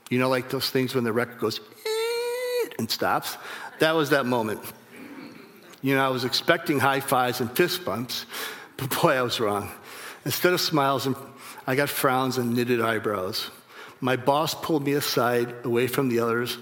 You 0.10 0.20
know, 0.20 0.28
like 0.28 0.50
those 0.50 0.70
things 0.70 0.94
when 0.94 1.06
the 1.06 1.14
record 1.14 1.40
goes 1.40 1.60
eh, 1.60 2.70
and 2.78 2.92
stops? 2.92 3.38
That 3.80 3.96
was 3.96 4.10
that 4.10 4.26
moment. 4.26 4.60
You 5.82 5.96
know, 5.96 6.06
I 6.06 6.10
was 6.10 6.26
expecting 6.26 6.80
high 6.80 7.00
fives 7.00 7.40
and 7.40 7.50
fist 7.50 7.86
bumps, 7.86 8.26
but 8.76 8.90
boy, 9.02 9.14
I 9.14 9.22
was 9.22 9.40
wrong. 9.40 9.72
Instead 10.26 10.52
of 10.52 10.60
smiles, 10.60 11.08
I 11.66 11.76
got 11.76 11.90
frowns 11.90 12.38
and 12.38 12.54
knitted 12.54 12.82
eyebrows. 12.82 13.50
My 14.02 14.18
boss 14.18 14.54
pulled 14.54 14.84
me 14.86 14.94
aside, 14.94 15.56
away 15.64 15.88
from 15.88 16.10
the 16.10 16.20
others, 16.20 16.58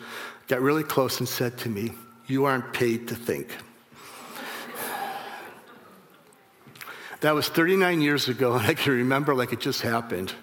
got 0.48 0.62
really 0.62 0.84
close, 0.84 1.20
and 1.20 1.28
said 1.28 1.58
to 1.60 1.70
me, 1.70 1.94
You 2.28 2.46
aren't 2.46 2.72
paid 2.72 3.08
to 3.08 3.16
think. 3.16 3.50
That 7.22 7.36
was 7.36 7.48
39 7.48 8.02
years 8.02 8.28
ago, 8.30 8.54
and 8.56 8.66
I 8.66 8.74
can 8.74 8.94
remember 8.94 9.36
like 9.36 9.54
it 9.54 9.60
just 9.60 9.82
happened. 9.82 10.34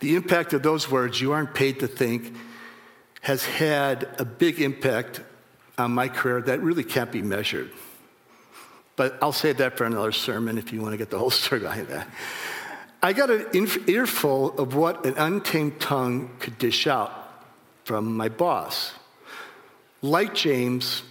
The 0.00 0.16
impact 0.16 0.54
of 0.54 0.62
those 0.62 0.90
words, 0.90 1.20
you 1.20 1.32
aren't 1.32 1.54
paid 1.54 1.80
to 1.80 1.86
think, 1.86 2.34
has 3.20 3.44
had 3.44 4.08
a 4.18 4.24
big 4.24 4.60
impact 4.60 5.20
on 5.76 5.92
my 5.92 6.08
career 6.08 6.40
that 6.40 6.60
really 6.60 6.84
can't 6.84 7.12
be 7.12 7.20
measured. 7.20 7.70
But 8.96 9.18
I'll 9.22 9.32
save 9.32 9.58
that 9.58 9.76
for 9.76 9.84
another 9.84 10.10
sermon 10.10 10.56
if 10.56 10.72
you 10.72 10.80
want 10.80 10.92
to 10.92 10.96
get 10.96 11.10
the 11.10 11.18
whole 11.18 11.30
story 11.42 11.60
behind 11.60 11.88
that. 11.88 12.08
I 13.02 13.12
got 13.12 13.30
an 13.30 13.68
earful 13.86 14.58
of 14.58 14.74
what 14.74 15.04
an 15.04 15.14
untamed 15.18 15.80
tongue 15.80 16.30
could 16.40 16.56
dish 16.56 16.86
out 16.86 17.12
from 17.84 18.16
my 18.16 18.30
boss. 18.30 18.92
Like 20.00 20.34
James, 20.34 21.02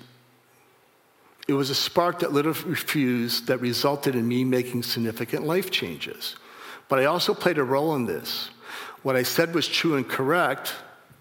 it 1.51 1.55
was 1.55 1.69
a 1.69 1.75
spark 1.75 2.19
that 2.19 2.31
lit 2.31 2.45
a 2.45 2.53
fuse 2.53 3.41
that 3.41 3.57
resulted 3.57 4.15
in 4.15 4.25
me 4.25 4.45
making 4.45 4.83
significant 4.83 5.45
life 5.45 5.69
changes. 5.69 6.37
But 6.87 6.99
I 6.99 7.05
also 7.05 7.33
played 7.33 7.57
a 7.57 7.63
role 7.63 7.93
in 7.95 8.05
this. 8.05 8.49
What 9.03 9.17
I 9.17 9.23
said 9.23 9.53
was 9.53 9.67
true 9.67 9.95
and 9.95 10.07
correct, 10.07 10.73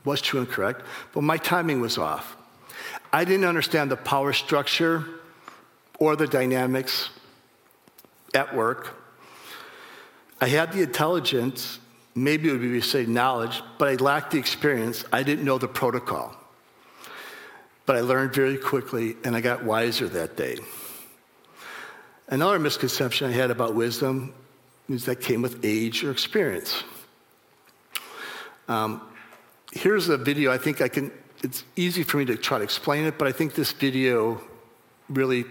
was 0.04 0.20
true 0.20 0.38
and 0.38 0.48
correct, 0.48 0.82
but 1.12 1.22
my 1.22 1.36
timing 1.36 1.80
was 1.80 1.98
off. 1.98 2.36
I 3.12 3.24
didn't 3.24 3.44
understand 3.44 3.90
the 3.90 3.96
power 3.96 4.32
structure 4.32 5.04
or 5.98 6.14
the 6.14 6.28
dynamics 6.28 7.10
at 8.32 8.54
work. 8.54 8.94
I 10.40 10.46
had 10.46 10.72
the 10.72 10.82
intelligence, 10.82 11.80
maybe 12.14 12.50
it 12.50 12.52
would 12.52 12.60
be 12.60 12.80
say 12.80 13.04
knowledge, 13.04 13.62
but 13.78 13.88
I 13.88 13.94
lacked 13.96 14.30
the 14.30 14.38
experience. 14.38 15.04
I 15.12 15.24
didn't 15.24 15.44
know 15.44 15.58
the 15.58 15.66
protocol. 15.66 16.36
But 17.90 17.96
I 17.96 18.02
learned 18.02 18.32
very 18.32 18.56
quickly 18.56 19.16
and 19.24 19.34
I 19.34 19.40
got 19.40 19.64
wiser 19.64 20.06
that 20.10 20.36
day. 20.36 20.58
Another 22.28 22.60
misconception 22.60 23.28
I 23.28 23.32
had 23.32 23.50
about 23.50 23.74
wisdom 23.74 24.32
is 24.88 25.06
that 25.06 25.20
came 25.20 25.42
with 25.42 25.64
age 25.64 26.04
or 26.04 26.12
experience. 26.12 26.84
Um, 28.68 29.00
here's 29.72 30.08
a 30.08 30.16
video. 30.16 30.52
I 30.52 30.58
think 30.58 30.80
I 30.80 30.86
can, 30.86 31.10
it's 31.42 31.64
easy 31.74 32.04
for 32.04 32.18
me 32.18 32.26
to 32.26 32.36
try 32.36 32.58
to 32.58 32.62
explain 32.62 33.06
it, 33.06 33.18
but 33.18 33.26
I 33.26 33.32
think 33.32 33.56
this 33.56 33.72
video 33.72 34.40
really 35.08 35.44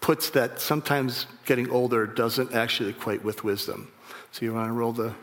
puts 0.00 0.30
that 0.30 0.62
sometimes 0.62 1.26
getting 1.44 1.68
older 1.68 2.06
doesn't 2.06 2.54
actually 2.54 2.88
equate 2.88 3.22
with 3.22 3.44
wisdom. 3.44 3.92
So 4.32 4.46
you 4.46 4.54
want 4.54 4.70
to 4.70 4.72
roll 4.72 4.92
the. 4.94 5.14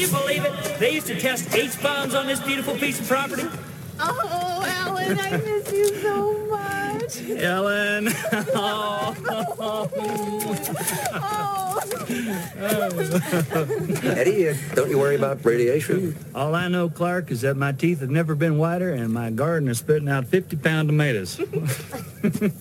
You 0.00 0.08
believe 0.08 0.44
it? 0.44 0.78
They 0.78 0.94
used 0.94 1.06
to 1.08 1.20
test 1.20 1.54
H-bombs 1.54 2.14
on 2.14 2.26
this 2.26 2.40
beautiful 2.40 2.74
piece 2.74 2.98
of 2.98 3.06
property. 3.06 3.44
Oh, 3.98 4.64
Alan, 4.66 5.18
I 5.18 5.36
miss 5.36 5.70
you 5.72 5.94
so 6.00 6.46
much. 6.46 7.20
Ellen. 7.42 8.08
Oh. 8.54 9.14
oh. 11.12 11.60
Eddie, 14.02 14.48
uh, 14.48 14.54
don't 14.74 14.90
you 14.90 14.98
worry 14.98 15.16
about 15.16 15.44
radiation? 15.44 16.16
All 16.34 16.54
I 16.54 16.68
know, 16.68 16.88
Clark, 16.88 17.30
is 17.30 17.42
that 17.42 17.56
my 17.56 17.72
teeth 17.72 18.00
have 18.00 18.10
never 18.10 18.34
been 18.34 18.56
whiter 18.58 18.90
and 18.90 19.12
my 19.12 19.30
garden 19.30 19.68
is 19.68 19.78
spitting 19.78 20.08
out 20.08 20.24
50-pound 20.24 20.88
tomatoes. 20.88 21.40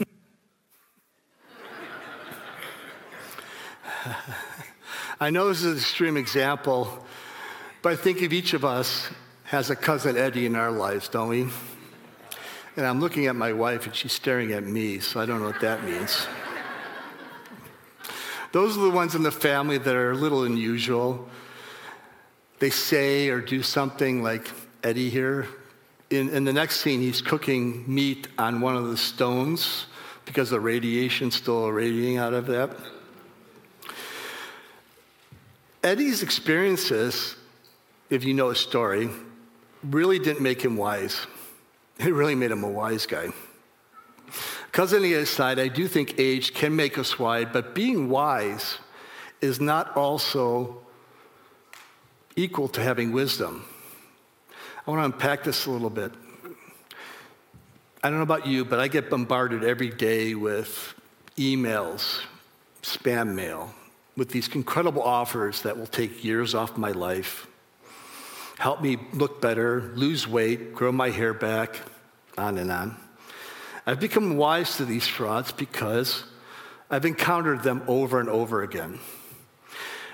I 5.22 5.30
know 5.32 5.50
this 5.50 5.60
is 5.60 5.66
an 5.66 5.78
extreme 5.78 6.16
example, 6.18 7.06
but 7.82 7.94
I 7.94 7.96
think 7.96 8.22
of 8.22 8.34
each 8.34 8.54
of 8.54 8.66
us 8.66 9.10
has 9.46 9.70
a 9.70 9.76
cousin 9.76 10.18
Eddie 10.18 10.46
in 10.46 10.56
our 10.56 10.72
lives, 10.72 11.08
don't 11.08 11.30
we? 11.30 11.48
And 12.76 12.86
I'm 12.86 13.00
looking 13.00 13.28
at 13.28 13.36
my 13.36 13.52
wife 13.52 13.86
and 13.86 13.96
she's 13.96 14.14
staring 14.14 14.52
at 14.52 14.64
me, 14.64 15.00
so 15.00 15.20
I 15.20 15.26
don't 15.26 15.40
know 15.40 15.48
what 15.48 15.62
that 15.62 15.84
means. 15.84 16.28
Those 18.52 18.78
are 18.78 18.82
the 18.82 18.90
ones 18.90 19.16
in 19.16 19.24
the 19.24 19.32
family 19.32 19.78
that 19.78 19.96
are 19.96 20.12
a 20.12 20.16
little 20.16 20.44
unusual. 20.44 21.28
They 22.60 22.70
say 22.70 23.30
or 23.30 23.42
do 23.42 23.62
something 23.62 24.24
like 24.24 24.50
Eddie 24.84 25.10
here. 25.10 25.48
In, 26.10 26.30
in 26.30 26.46
the 26.46 26.54
next 26.54 26.82
scene, 26.82 27.00
he's 27.00 27.22
cooking 27.22 27.84
meat 27.88 28.28
on 28.38 28.62
one 28.62 28.76
of 28.76 28.88
the 28.90 28.98
stones 28.98 29.86
because 30.26 30.50
the 30.50 30.60
radiation's 30.60 31.36
still 31.36 31.72
radiating 31.72 32.18
out 32.18 32.34
of 32.34 32.48
that. 32.48 32.72
Eddie's 35.84 36.24
experiences, 36.24 37.36
if 38.10 38.24
you 38.24 38.34
know 38.34 38.50
his 38.50 38.60
story, 38.60 39.10
really 39.84 40.20
didn't 40.20 40.42
make 40.42 40.62
him 40.62 40.78
wise. 40.78 41.28
It 42.00 42.14
really 42.14 42.34
made 42.36 42.50
him 42.50 42.64
a 42.64 42.70
wise 42.70 43.06
guy. 43.06 43.28
Other 44.78 45.26
side, 45.26 45.60
I 45.60 45.68
do 45.68 45.86
think 45.86 46.18
age 46.18 46.54
can 46.54 46.74
make 46.74 46.98
us 46.98 47.20
wise, 47.20 47.48
but 47.52 47.76
being 47.76 48.08
wise 48.08 48.78
is 49.42 49.60
not 49.60 49.98
also 49.98 50.78
equal 52.38 52.70
to 52.70 52.82
having 52.82 53.12
wisdom. 53.12 53.66
I 54.88 54.92
want 54.92 55.02
to 55.02 55.06
unpack 55.14 55.44
this 55.44 55.66
a 55.66 55.72
little 55.72 55.90
bit. 55.90 56.14
I 58.02 58.10
don't 58.10 58.20
know 58.20 58.24
about 58.24 58.48
you, 58.48 58.64
but 58.64 58.80
I 58.80 58.88
get 58.88 59.10
bombarded 59.10 59.66
every 59.66 59.90
day 59.90 60.36
with 60.36 60.94
emails, 61.36 62.22
spam 62.82 63.36
mail, 63.36 63.74
with 64.16 64.30
these 64.30 64.48
incredible 64.56 65.02
offers 65.04 65.62
that 65.64 65.78
will 65.78 65.88
take 65.88 66.24
years 66.24 66.56
off 66.56 66.78
my 66.78 66.92
life, 66.92 67.49
help 68.60 68.82
me 68.82 68.98
look 69.14 69.42
better, 69.42 69.92
lose 69.96 70.28
weight, 70.28 70.76
grow 70.76 70.92
my 70.92 71.10
hair 71.10 71.34
back, 71.34 71.80
on 72.38 72.58
and 72.58 72.70
on. 72.70 72.98
I've 73.88 74.00
become 74.00 74.38
wise 74.38 74.78
to 74.78 74.86
these 74.86 75.08
frauds 75.08 75.52
because 75.52 76.24
I've 76.92 77.06
encountered 77.06 77.64
them 77.64 77.82
over 77.88 78.20
and 78.20 78.30
over 78.30 78.62
again. 78.62 79.00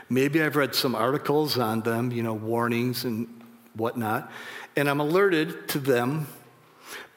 Maybe 0.10 0.42
I've 0.42 0.56
read 0.56 0.76
some 0.76 0.94
articles 0.94 1.58
on 1.58 1.82
them, 1.82 2.12
you 2.12 2.22
know, 2.22 2.36
warnings 2.36 3.04
and 3.04 3.28
whatnot, 3.74 4.32
and 4.76 4.88
I'm 4.88 5.00
alerted 5.00 5.68
to 5.70 5.80
them. 5.80 6.28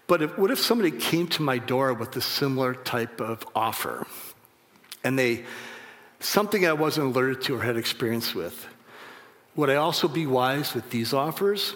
But 0.07 0.23
if, 0.23 0.39
what 0.39 0.51
if 0.51 0.59
somebody 0.59 0.91
came 0.91 1.29
to 1.29 1.43
my 1.43 1.59
door 1.59 1.93
with 1.93 2.17
a 2.17 2.23
similar 2.23 2.75
type 2.75 3.21
of 3.21 3.47
offer 3.55 4.07
and 5.05 5.19
they 5.19 5.45
something 6.21 6.67
I 6.67 6.73
wasn't 6.73 7.15
alerted 7.15 7.43
to 7.43 7.57
or 7.57 7.63
had 7.63 7.77
experience 7.77 8.35
with. 8.35 8.67
Would 9.59 9.71
I 9.71 9.75
also 9.75 10.07
be 10.07 10.25
wise 10.25 10.73
with 10.73 10.89
these 10.91 11.13
offers? 11.13 11.75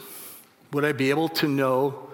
Would 0.73 0.85
I 0.85 0.93
be 0.93 1.11
able 1.11 1.29
to 1.31 1.49
know 1.49 2.11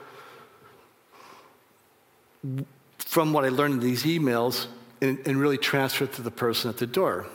from 2.97 3.35
what 3.35 3.45
I 3.45 3.51
learned 3.51 3.75
in 3.75 3.81
these 3.81 4.05
emails 4.05 4.67
and, 5.03 5.19
and 5.27 5.39
really 5.39 5.59
transfer 5.59 6.05
it 6.05 6.15
to 6.15 6.23
the 6.23 6.31
person 6.31 6.71
at 6.71 6.79
the 6.79 6.87
door? 6.87 7.27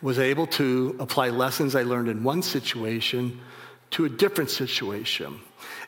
Was 0.00 0.18
I 0.18 0.22
able 0.22 0.46
to 0.46 0.96
apply 0.98 1.28
lessons 1.28 1.76
I 1.76 1.82
learned 1.82 2.08
in 2.08 2.24
one 2.24 2.40
situation 2.40 3.42
to 3.90 4.06
a 4.06 4.08
different 4.08 4.48
situation? 4.48 5.40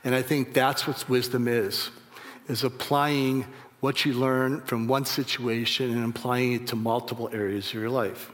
And 0.05 0.15
I 0.15 0.21
think 0.21 0.53
that's 0.53 0.87
what 0.87 1.09
wisdom 1.09 1.49
is, 1.49 1.91
is 2.49 2.65
applying 2.65 3.47
what 3.81 4.05
you 4.05 4.13
learn 4.13 4.61
from 4.61 4.89
one 4.89 5.07
situation 5.07 5.91
and 5.91 6.05
applying 6.15 6.53
it 6.53 6.67
to 6.67 6.77
multiple 6.77 7.31
areas 7.33 7.69
of 7.69 7.75
your 7.81 7.89
life. 7.89 8.31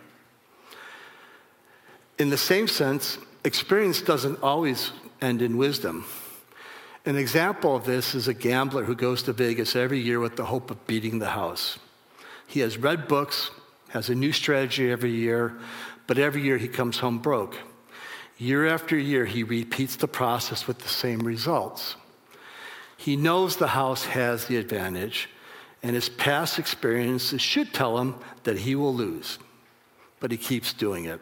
In 2.18 2.30
the 2.30 2.38
same 2.38 2.68
sense, 2.68 3.18
experience 3.44 4.00
doesn't 4.00 4.42
always 4.42 4.92
end 5.20 5.42
in 5.42 5.56
wisdom. 5.56 6.04
An 7.06 7.16
example 7.16 7.74
of 7.74 7.84
this 7.84 8.14
is 8.14 8.28
a 8.28 8.34
gambler 8.34 8.84
who 8.84 8.94
goes 8.94 9.24
to 9.24 9.32
Vegas 9.32 9.74
every 9.74 9.98
year 9.98 10.20
with 10.20 10.36
the 10.36 10.44
hope 10.44 10.70
of 10.70 10.86
beating 10.86 11.18
the 11.18 11.30
house. 11.30 11.78
He 12.46 12.60
has 12.60 12.78
read 12.78 13.08
books, 13.08 13.50
has 13.88 14.08
a 14.08 14.14
new 14.14 14.32
strategy 14.32 14.90
every 14.90 15.10
year, 15.10 15.56
but 16.06 16.18
every 16.18 16.42
year 16.42 16.56
he 16.56 16.68
comes 16.68 16.98
home 16.98 17.18
broke. 17.18 17.56
Year 18.38 18.66
after 18.66 18.96
year, 18.96 19.24
he 19.24 19.42
repeats 19.42 19.96
the 19.96 20.08
process 20.08 20.66
with 20.66 20.78
the 20.78 20.88
same 20.88 21.20
results. 21.20 21.96
He 22.96 23.16
knows 23.16 23.56
the 23.56 23.68
house 23.68 24.06
has 24.06 24.46
the 24.46 24.56
advantage, 24.56 25.28
and 25.82 25.94
his 25.94 26.08
past 26.08 26.58
experiences 26.58 27.40
should 27.40 27.74
tell 27.74 27.98
him 27.98 28.14
that 28.44 28.58
he 28.58 28.74
will 28.74 28.94
lose, 28.94 29.38
but 30.20 30.30
he 30.30 30.36
keeps 30.36 30.72
doing 30.72 31.04
it. 31.04 31.20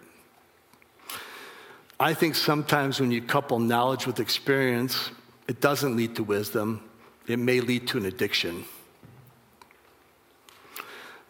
I 2.03 2.15
think 2.15 2.35
sometimes 2.35 2.99
when 2.99 3.13
you 3.13 3.23
couple 3.23 3.61
knowledge 3.61 4.09
with 4.09 4.19
experience, 4.19 5.13
it 5.47 5.61
doesn't 5.61 5.97
lead 5.97 6.17
to 6.17 6.25
wisdom, 6.25 6.83
it 7.29 7.39
may 7.39 7.61
lead 7.61 7.87
to 7.89 7.99
an 7.99 8.07
addiction. 8.07 8.65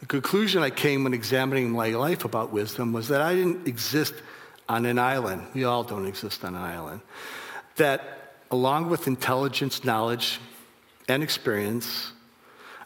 The 0.01 0.07
conclusion 0.07 0.63
I 0.63 0.71
came 0.71 1.05
when 1.05 1.13
examining 1.13 1.73
my 1.73 1.91
life 1.91 2.25
about 2.25 2.55
wisdom 2.55 2.95
was 2.95 3.09
that 3.09 3.21
I 3.21 3.35
didn't 3.35 3.69
exist 3.69 4.15
on 4.67 4.87
an 4.87 4.99
island. 4.99 5.47
We 5.53 5.65
all 5.65 5.85
don't 5.85 6.07
exist 6.07 6.43
on 6.43 6.55
an 6.55 6.63
island. 6.63 7.03
That 7.77 8.33
along 8.51 8.89
with 8.89 9.07
intelligence, 9.07 9.85
knowledge, 9.85 10.41
and 11.07 11.23
experience, 11.23 12.13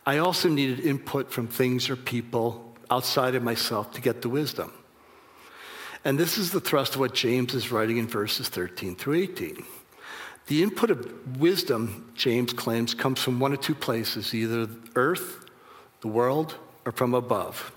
I 0.05 0.19
also 0.19 0.49
needed 0.49 0.81
input 0.81 1.31
from 1.31 1.47
things 1.47 1.89
or 1.89 1.95
people 1.95 2.75
outside 2.91 3.37
of 3.37 3.45
myself 3.45 3.93
to 3.93 4.01
get 4.01 4.23
the 4.23 4.29
wisdom. 4.29 4.73
And 6.07 6.17
this 6.17 6.39
is 6.39 6.53
the 6.53 6.61
thrust 6.61 6.95
of 6.95 7.01
what 7.01 7.15
James 7.15 7.53
is 7.53 7.73
writing 7.73 7.97
in 7.97 8.07
verses 8.07 8.49
13 8.49 8.95
through 8.95 9.17
18. 9.23 9.65
The 10.47 10.63
input 10.63 10.93
of 10.93 11.41
wisdom, 11.41 12.13
James 12.15 12.53
claims, 12.53 12.95
comes 12.95 13.21
from 13.21 13.41
one 13.41 13.53
of 13.53 13.61
two 13.61 13.75
places 13.75 14.33
either 14.33 14.69
earth, 14.95 15.45
the 16.03 16.07
world, 16.07 16.55
or 16.85 16.93
from 16.93 17.13
above. 17.13 17.73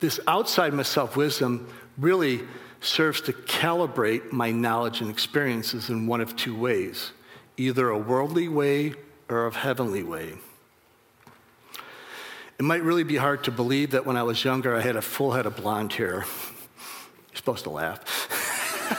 This 0.00 0.20
outside 0.26 0.74
myself 0.74 1.16
wisdom 1.16 1.66
really 1.96 2.42
serves 2.82 3.22
to 3.22 3.32
calibrate 3.32 4.30
my 4.30 4.50
knowledge 4.50 5.00
and 5.00 5.08
experiences 5.08 5.88
in 5.88 6.06
one 6.06 6.20
of 6.20 6.36
two 6.36 6.54
ways 6.54 7.12
either 7.56 7.88
a 7.88 7.98
worldly 7.98 8.48
way 8.48 8.92
or 9.30 9.46
a 9.46 9.54
heavenly 9.54 10.02
way. 10.02 10.34
It 12.62 12.66
might 12.66 12.84
really 12.84 13.02
be 13.02 13.16
hard 13.16 13.42
to 13.42 13.50
believe 13.50 13.90
that 13.90 14.06
when 14.06 14.16
I 14.16 14.22
was 14.22 14.44
younger, 14.44 14.76
I 14.76 14.82
had 14.82 14.94
a 14.94 15.02
full 15.02 15.32
head 15.32 15.46
of 15.46 15.56
blonde 15.56 15.94
hair. 15.94 16.10
You're 17.28 17.34
supposed 17.34 17.64
to 17.64 17.70
laugh. 17.70 17.98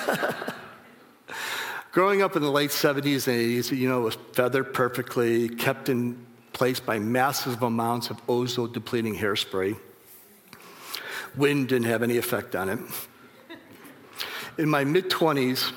Growing 1.93 2.21
up 2.21 2.35
in 2.35 2.41
the 2.41 2.51
late 2.51 2.71
70s 2.71 3.25
and 3.29 3.37
80s, 3.37 3.71
you 3.71 3.87
know, 3.87 4.01
it 4.01 4.03
was 4.03 4.17
feathered 4.33 4.73
perfectly, 4.73 5.47
kept 5.47 5.87
in 5.87 6.25
place 6.51 6.81
by 6.81 6.99
massive 6.99 7.63
amounts 7.63 8.09
of 8.09 8.21
ozone 8.27 8.73
depleting 8.73 9.15
hairspray. 9.15 9.79
Wind 11.37 11.69
didn't 11.69 11.87
have 11.87 12.03
any 12.03 12.17
effect 12.17 12.57
on 12.57 12.67
it. 12.67 12.79
In 14.57 14.67
my 14.67 14.83
mid 14.83 15.09
20s, 15.09 15.71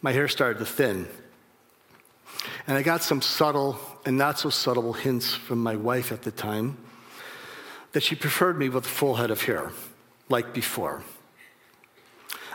my 0.00 0.12
hair 0.12 0.28
started 0.28 0.60
to 0.60 0.64
thin. 0.64 1.06
And 2.66 2.78
I 2.78 2.82
got 2.82 3.02
some 3.02 3.20
subtle 3.20 3.78
and 4.06 4.16
not 4.16 4.38
so 4.38 4.48
subtle 4.48 4.94
hints 4.94 5.34
from 5.34 5.62
my 5.62 5.76
wife 5.76 6.10
at 6.10 6.22
the 6.22 6.30
time 6.30 6.78
that 7.92 8.02
she 8.02 8.14
preferred 8.14 8.58
me 8.58 8.68
with 8.68 8.84
a 8.84 8.88
full 8.88 9.16
head 9.16 9.30
of 9.30 9.42
hair, 9.42 9.70
like 10.28 10.52
before. 10.52 11.02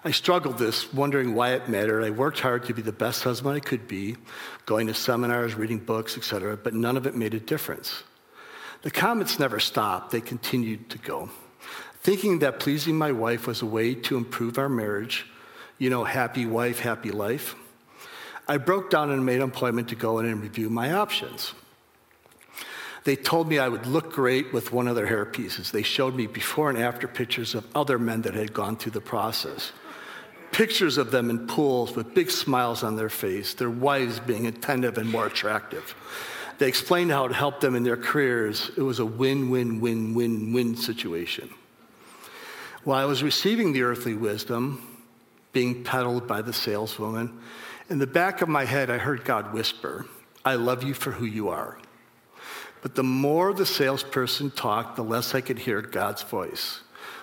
I 0.04 0.12
struggled 0.12 0.58
this, 0.58 0.94
wondering 0.94 1.34
why 1.34 1.54
it 1.54 1.68
mattered. 1.68 2.04
I 2.04 2.12
worked 2.12 2.40
hard 2.40 2.66
to 2.66 2.74
be 2.74 2.82
the 2.82 2.92
best 2.92 3.24
husband 3.24 3.56
I 3.56 3.60
could 3.60 3.88
be, 3.88 4.16
going 4.66 4.88
to 4.88 4.94
seminars, 4.94 5.56
reading 5.56 5.80
books, 5.80 6.18
etc., 6.18 6.56
but 6.58 6.74
none 6.74 6.98
of 6.98 7.08
it 7.08 7.16
made 7.16 7.34
a 7.34 7.40
difference. 7.40 8.04
The 8.84 8.92
comments 8.92 9.40
never 9.40 9.60
stopped, 9.60 10.12
they 10.12 10.22
continued 10.22 10.90
to 10.92 10.98
go. 11.00 11.30
Thinking 12.02 12.40
that 12.40 12.60
pleasing 12.60 12.98
my 12.98 13.12
wife 13.12 13.48
was 13.48 13.62
a 13.62 13.66
way 13.66 13.96
to 13.96 14.18
improve 14.18 14.58
our 14.58 14.70
marriage, 14.70 15.26
you 15.78 15.90
know, 15.90 16.04
happy 16.04 16.46
wife, 16.46 16.80
happy 16.80 17.12
life, 17.12 17.56
I 18.48 18.58
broke 18.58 18.90
down 18.90 19.12
and 19.12 19.26
made 19.26 19.42
an 19.42 19.50
appointment 19.50 19.90
to 19.90 19.96
go 19.96 20.20
in 20.20 20.26
and 20.26 20.42
review 20.42 20.70
my 20.70 20.94
options. 20.94 21.54
They 23.08 23.16
told 23.16 23.48
me 23.48 23.58
I 23.58 23.70
would 23.70 23.88
look 23.88 24.12
great 24.12 24.52
with 24.52 24.74
one 24.74 24.86
of 24.86 24.98
their 24.98 25.06
hair 25.06 25.24
pieces. 25.24 25.72
They 25.72 25.82
showed 25.82 26.14
me 26.14 26.28
before 26.28 26.70
and 26.70 26.78
after 26.78 27.08
pictures 27.08 27.56
of 27.56 27.66
other 27.74 27.98
men 27.98 28.24
that 28.24 28.34
had 28.34 28.52
gone 28.52 28.76
through 28.76 28.92
the 28.92 29.00
process. 29.00 29.72
Pictures 30.52 30.98
of 30.98 31.10
them 31.10 31.30
in 31.30 31.48
pools 31.48 31.96
with 31.96 32.14
big 32.14 32.30
smiles 32.30 32.84
on 32.84 32.98
their 32.98 33.08
face, 33.08 33.54
their 33.54 33.70
wives 33.70 34.20
being 34.20 34.46
attentive 34.46 34.98
and 34.98 35.10
more 35.10 35.26
attractive. 35.26 35.96
They 36.58 36.68
explained 36.68 37.12
how 37.12 37.24
it 37.24 37.32
helped 37.32 37.62
them 37.62 37.76
in 37.76 37.84
their 37.84 37.96
careers. 37.96 38.72
It 38.76 38.82
was 38.82 39.00
a 39.00 39.06
win, 39.06 39.50
win, 39.50 39.80
win, 39.80 40.14
win, 40.14 40.52
win 40.52 40.76
situation. 40.76 41.50
While 42.84 43.00
I 43.00 43.06
was 43.06 43.24
receiving 43.24 43.72
the 43.72 43.84
earthly 43.84 44.16
wisdom, 44.16 44.86
being 45.54 45.82
peddled 45.86 46.28
by 46.28 46.42
the 46.42 46.52
saleswoman, 46.52 47.40
in 47.90 48.00
the 48.00 48.06
back 48.06 48.42
of 48.42 48.50
my 48.50 48.66
head, 48.66 48.90
I 48.90 48.98
heard 48.98 49.24
God 49.24 49.54
whisper, 49.54 50.08
I 50.44 50.56
love 50.56 50.84
you 50.84 50.94
for 50.94 51.12
who 51.12 51.26
you 51.26 51.48
are. 51.48 51.78
But 52.82 52.96
the 52.96 53.04
more 53.04 53.54
the 53.54 53.66
salesperson 53.66 54.52
talked, 54.52 54.96
the 54.96 55.04
less 55.04 55.34
I 55.36 55.42
could 55.42 55.60
hear 55.60 55.82
God's 55.82 56.24
voice. 56.24 56.82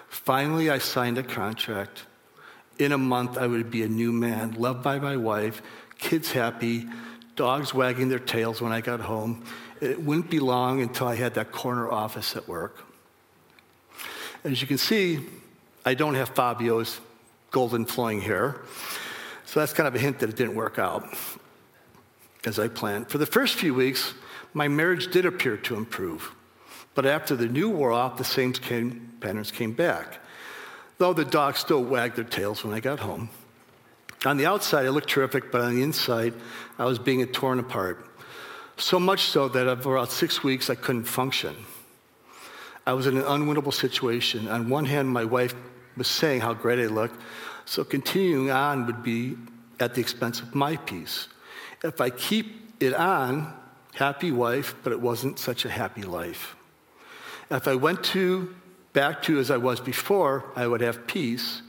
Finally, 0.09 0.71
I 0.71 0.79
signed 0.79 1.19
a 1.19 1.23
contract. 1.23 2.05
In 2.79 2.93
a 2.93 2.99
month, 2.99 3.39
I 3.39 3.47
would 3.47 3.71
be 3.71 3.83
a 3.83 3.89
new 3.89 4.13
man, 4.13 4.53
loved 4.53 4.83
by 4.83 4.99
my 4.99 5.17
wife, 5.17 5.63
kids 5.99 6.33
happy, 6.33 6.87
dogs 7.37 7.73
wagging 7.73 8.09
their 8.09 8.19
tails 8.19 8.61
when 8.61 8.73
I 8.73 8.81
got 8.81 9.01
home. 9.01 9.45
It 9.81 10.01
wouldn't 10.03 10.31
be 10.31 10.41
long 10.41 10.81
until 10.81 11.07
I 11.07 11.15
had 11.15 11.35
that 11.35 11.53
corner 11.53 11.91
office 11.91 12.37
at 12.37 12.49
work. 12.49 12.85
As 14.43 14.61
you 14.61 14.67
can 14.67 14.79
see, 14.79 15.21
I 15.85 15.95
don't 15.95 16.15
have 16.15 16.31
Fabio's 16.31 17.01
golden 17.51 17.85
flowing 17.85 18.21
hair. 18.21 18.57
So 19.47 19.61
that's 19.61 19.73
kind 19.73 19.87
of 19.87 19.95
a 19.95 19.99
hint 19.99 20.19
that 20.21 20.29
it 20.29 20.37
didn't 20.37 20.55
work 20.55 20.79
out 20.79 21.07
as 22.45 22.59
I 22.59 22.69
planned. 22.69 23.09
For 23.09 23.19
the 23.19 23.27
first 23.27 23.55
few 23.55 23.75
weeks, 23.75 24.15
my 24.55 24.69
marriage 24.69 25.11
did 25.11 25.27
appear 25.27 25.57
to 25.59 25.75
improve. 25.75 26.35
But 26.95 27.07
after 27.07 27.35
the 27.35 27.49
new 27.49 27.69
wore 27.69 27.93
off, 27.93 28.17
the 28.17 28.25
same 28.25 28.53
came, 28.53 29.13
patterns 29.21 29.51
came 29.51 29.73
back. 29.73 30.21
Though 30.99 31.13
the 31.13 31.25
dogs 31.25 31.59
still 31.59 31.83
wagged 31.83 32.17
their 32.17 32.25
tails 32.25 32.65
when 32.65 32.73
I 32.73 32.81
got 32.81 33.01
home. 33.01 33.29
On 34.25 34.37
the 34.37 34.47
outside, 34.47 34.87
I 34.87 34.91
looked 34.91 35.11
terrific, 35.11 35.51
but 35.51 35.61
on 35.61 35.75
the 35.75 35.83
inside, 35.83 36.33
I 36.79 36.85
was 36.85 36.99
being 36.99 37.27
torn 37.27 37.59
apart. 37.59 38.07
So 38.77 38.99
much 38.99 39.23
so 39.25 39.49
that 39.49 39.83
for 39.83 39.97
about 39.97 40.13
six 40.13 40.43
weeks, 40.43 40.71
I 40.71 40.77
couldn't 40.77 41.05
function. 41.05 41.55
I 42.87 42.93
was 42.93 43.07
in 43.07 43.17
an 43.17 43.25
unwinnable 43.25 43.73
situation. 43.73 44.49
On 44.49 44.69
one 44.69 44.85
hand, 44.85 45.09
my 45.09 45.25
wife 45.25 45.55
was 45.97 46.07
saying 46.07 46.41
how 46.41 46.55
great 46.55 46.79
I 46.79 46.87
looked, 46.87 47.21
so 47.65 47.85
continuing 47.85 48.51
on 48.51 48.87
would 48.87 49.03
be 49.03 49.37
at 49.81 49.95
the 49.95 50.01
expense 50.01 50.41
of 50.41 50.55
my 50.55 50.77
peace. 50.77 51.29
If 51.83 52.01
I 52.01 52.11
keep 52.11 52.47
it 52.81 52.95
on, 52.95 53.53
happy 53.95 54.31
wife, 54.31 54.75
but 54.83 54.93
it 54.93 55.01
wasn't 55.01 55.39
such 55.39 55.65
a 55.65 55.71
happy 55.71 56.03
life. 56.03 56.57
If 57.51 57.69
I 57.69 57.75
went 57.75 58.03
to 58.05 58.55
back 58.93 59.23
to 59.23 59.39
as 59.39 59.51
I 59.51 59.57
was 59.57 59.81
before, 59.81 60.45
I 60.57 60.67
would 60.67 60.81
have 60.81 61.07
peace, 61.07 61.63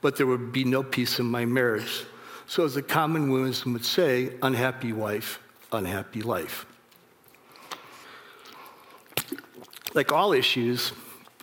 but 0.00 0.16
there 0.16 0.26
would 0.26 0.52
be 0.52 0.64
no 0.64 0.82
peace 0.82 1.18
in 1.18 1.26
my 1.26 1.44
marriage. 1.44 2.04
So, 2.46 2.64
as 2.64 2.74
the 2.74 2.82
common 2.82 3.30
wisdom 3.30 3.74
would 3.74 3.84
say, 3.84 4.32
unhappy 4.42 4.92
wife, 4.92 5.40
unhappy 5.72 6.22
life. 6.22 6.66
Like 9.94 10.10
all 10.12 10.32
issues, 10.32 10.92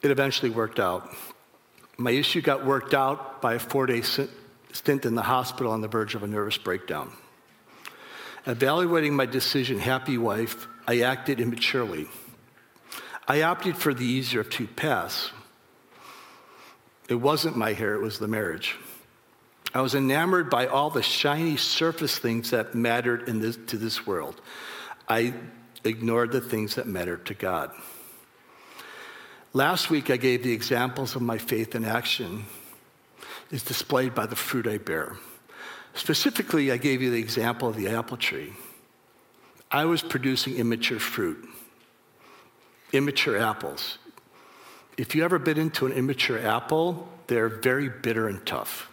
it 0.01 0.11
eventually 0.11 0.49
worked 0.49 0.79
out. 0.79 1.13
My 1.97 2.11
issue 2.11 2.41
got 2.41 2.65
worked 2.65 2.93
out 2.93 3.41
by 3.41 3.55
a 3.55 3.59
four 3.59 3.85
day 3.85 4.01
stint 4.01 5.05
in 5.05 5.15
the 5.15 5.21
hospital 5.21 5.71
on 5.71 5.81
the 5.81 5.87
verge 5.87 6.15
of 6.15 6.23
a 6.23 6.27
nervous 6.27 6.57
breakdown. 6.57 7.11
Evaluating 8.47 9.13
my 9.13 9.25
decision, 9.25 9.77
happy 9.77 10.17
wife, 10.17 10.69
I 10.88 11.01
acted 11.01 11.41
immaturely. 11.41 12.07
I 13.27 13.41
opted 13.41 13.75
for 13.75 13.93
the 13.93 14.05
easier 14.05 14.39
of 14.39 14.49
two 14.49 14.67
paths. 14.67 15.31
It 17.10 17.15
wasn't 17.15 17.57
my 17.57 17.73
hair, 17.73 17.93
it 17.95 18.01
was 18.01 18.19
the 18.19 18.27
marriage. 18.29 18.77
I 19.73 19.81
was 19.81 19.95
enamored 19.95 20.49
by 20.49 20.67
all 20.67 20.89
the 20.89 21.03
shiny 21.03 21.57
surface 21.57 22.17
things 22.17 22.51
that 22.51 22.73
mattered 22.73 23.27
in 23.27 23.41
this, 23.41 23.57
to 23.67 23.77
this 23.77 24.07
world. 24.07 24.39
I 25.10 25.33
ignored 25.83 26.31
the 26.31 26.39
things 26.39 26.75
that 26.75 26.88
mattered 26.88 27.25
to 27.25 27.33
God. 27.33 27.71
Last 29.51 29.89
week, 29.89 30.10
I 30.10 30.15
gave 30.15 30.43
the 30.43 30.53
examples 30.53 31.17
of 31.17 31.21
my 31.21 31.38
faith 31.38 31.75
in 31.75 31.83
action 31.83 32.45
is 33.51 33.63
displayed 33.63 34.15
by 34.15 34.25
the 34.25 34.36
fruit 34.38 34.67
I 34.67 34.77
bear. 34.77 35.17
Specifically, 35.97 36.71
I 36.71 36.77
gave 36.77 37.01
you 37.01 37.10
the 37.10 37.19
example 37.19 37.67
of 37.67 37.75
the 37.75 37.88
apple 37.88 38.17
tree. 38.17 38.53
I 39.71 39.86
was 39.86 40.03
producing 40.03 40.55
immature 40.55 40.99
fruit, 40.99 41.43
immature 42.93 43.38
apples. 43.38 43.97
If 44.95 45.15
you 45.15 45.25
ever 45.25 45.39
bit 45.39 45.57
into 45.57 45.88
an 45.88 45.93
immature 45.93 46.39
apple, 46.39 47.10
they're 47.25 47.49
very 47.49 47.89
bitter 47.89 48.27
and 48.27 48.45
tough. 48.45 48.91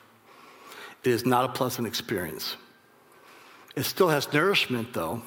It 1.05 1.11
is 1.11 1.27
not 1.27 1.45
a 1.45 1.53
pleasant 1.53 1.87
experience. 1.87 2.57
It 3.77 3.85
still 3.85 4.09
has 4.09 4.33
nourishment, 4.33 4.95
though, 4.95 5.21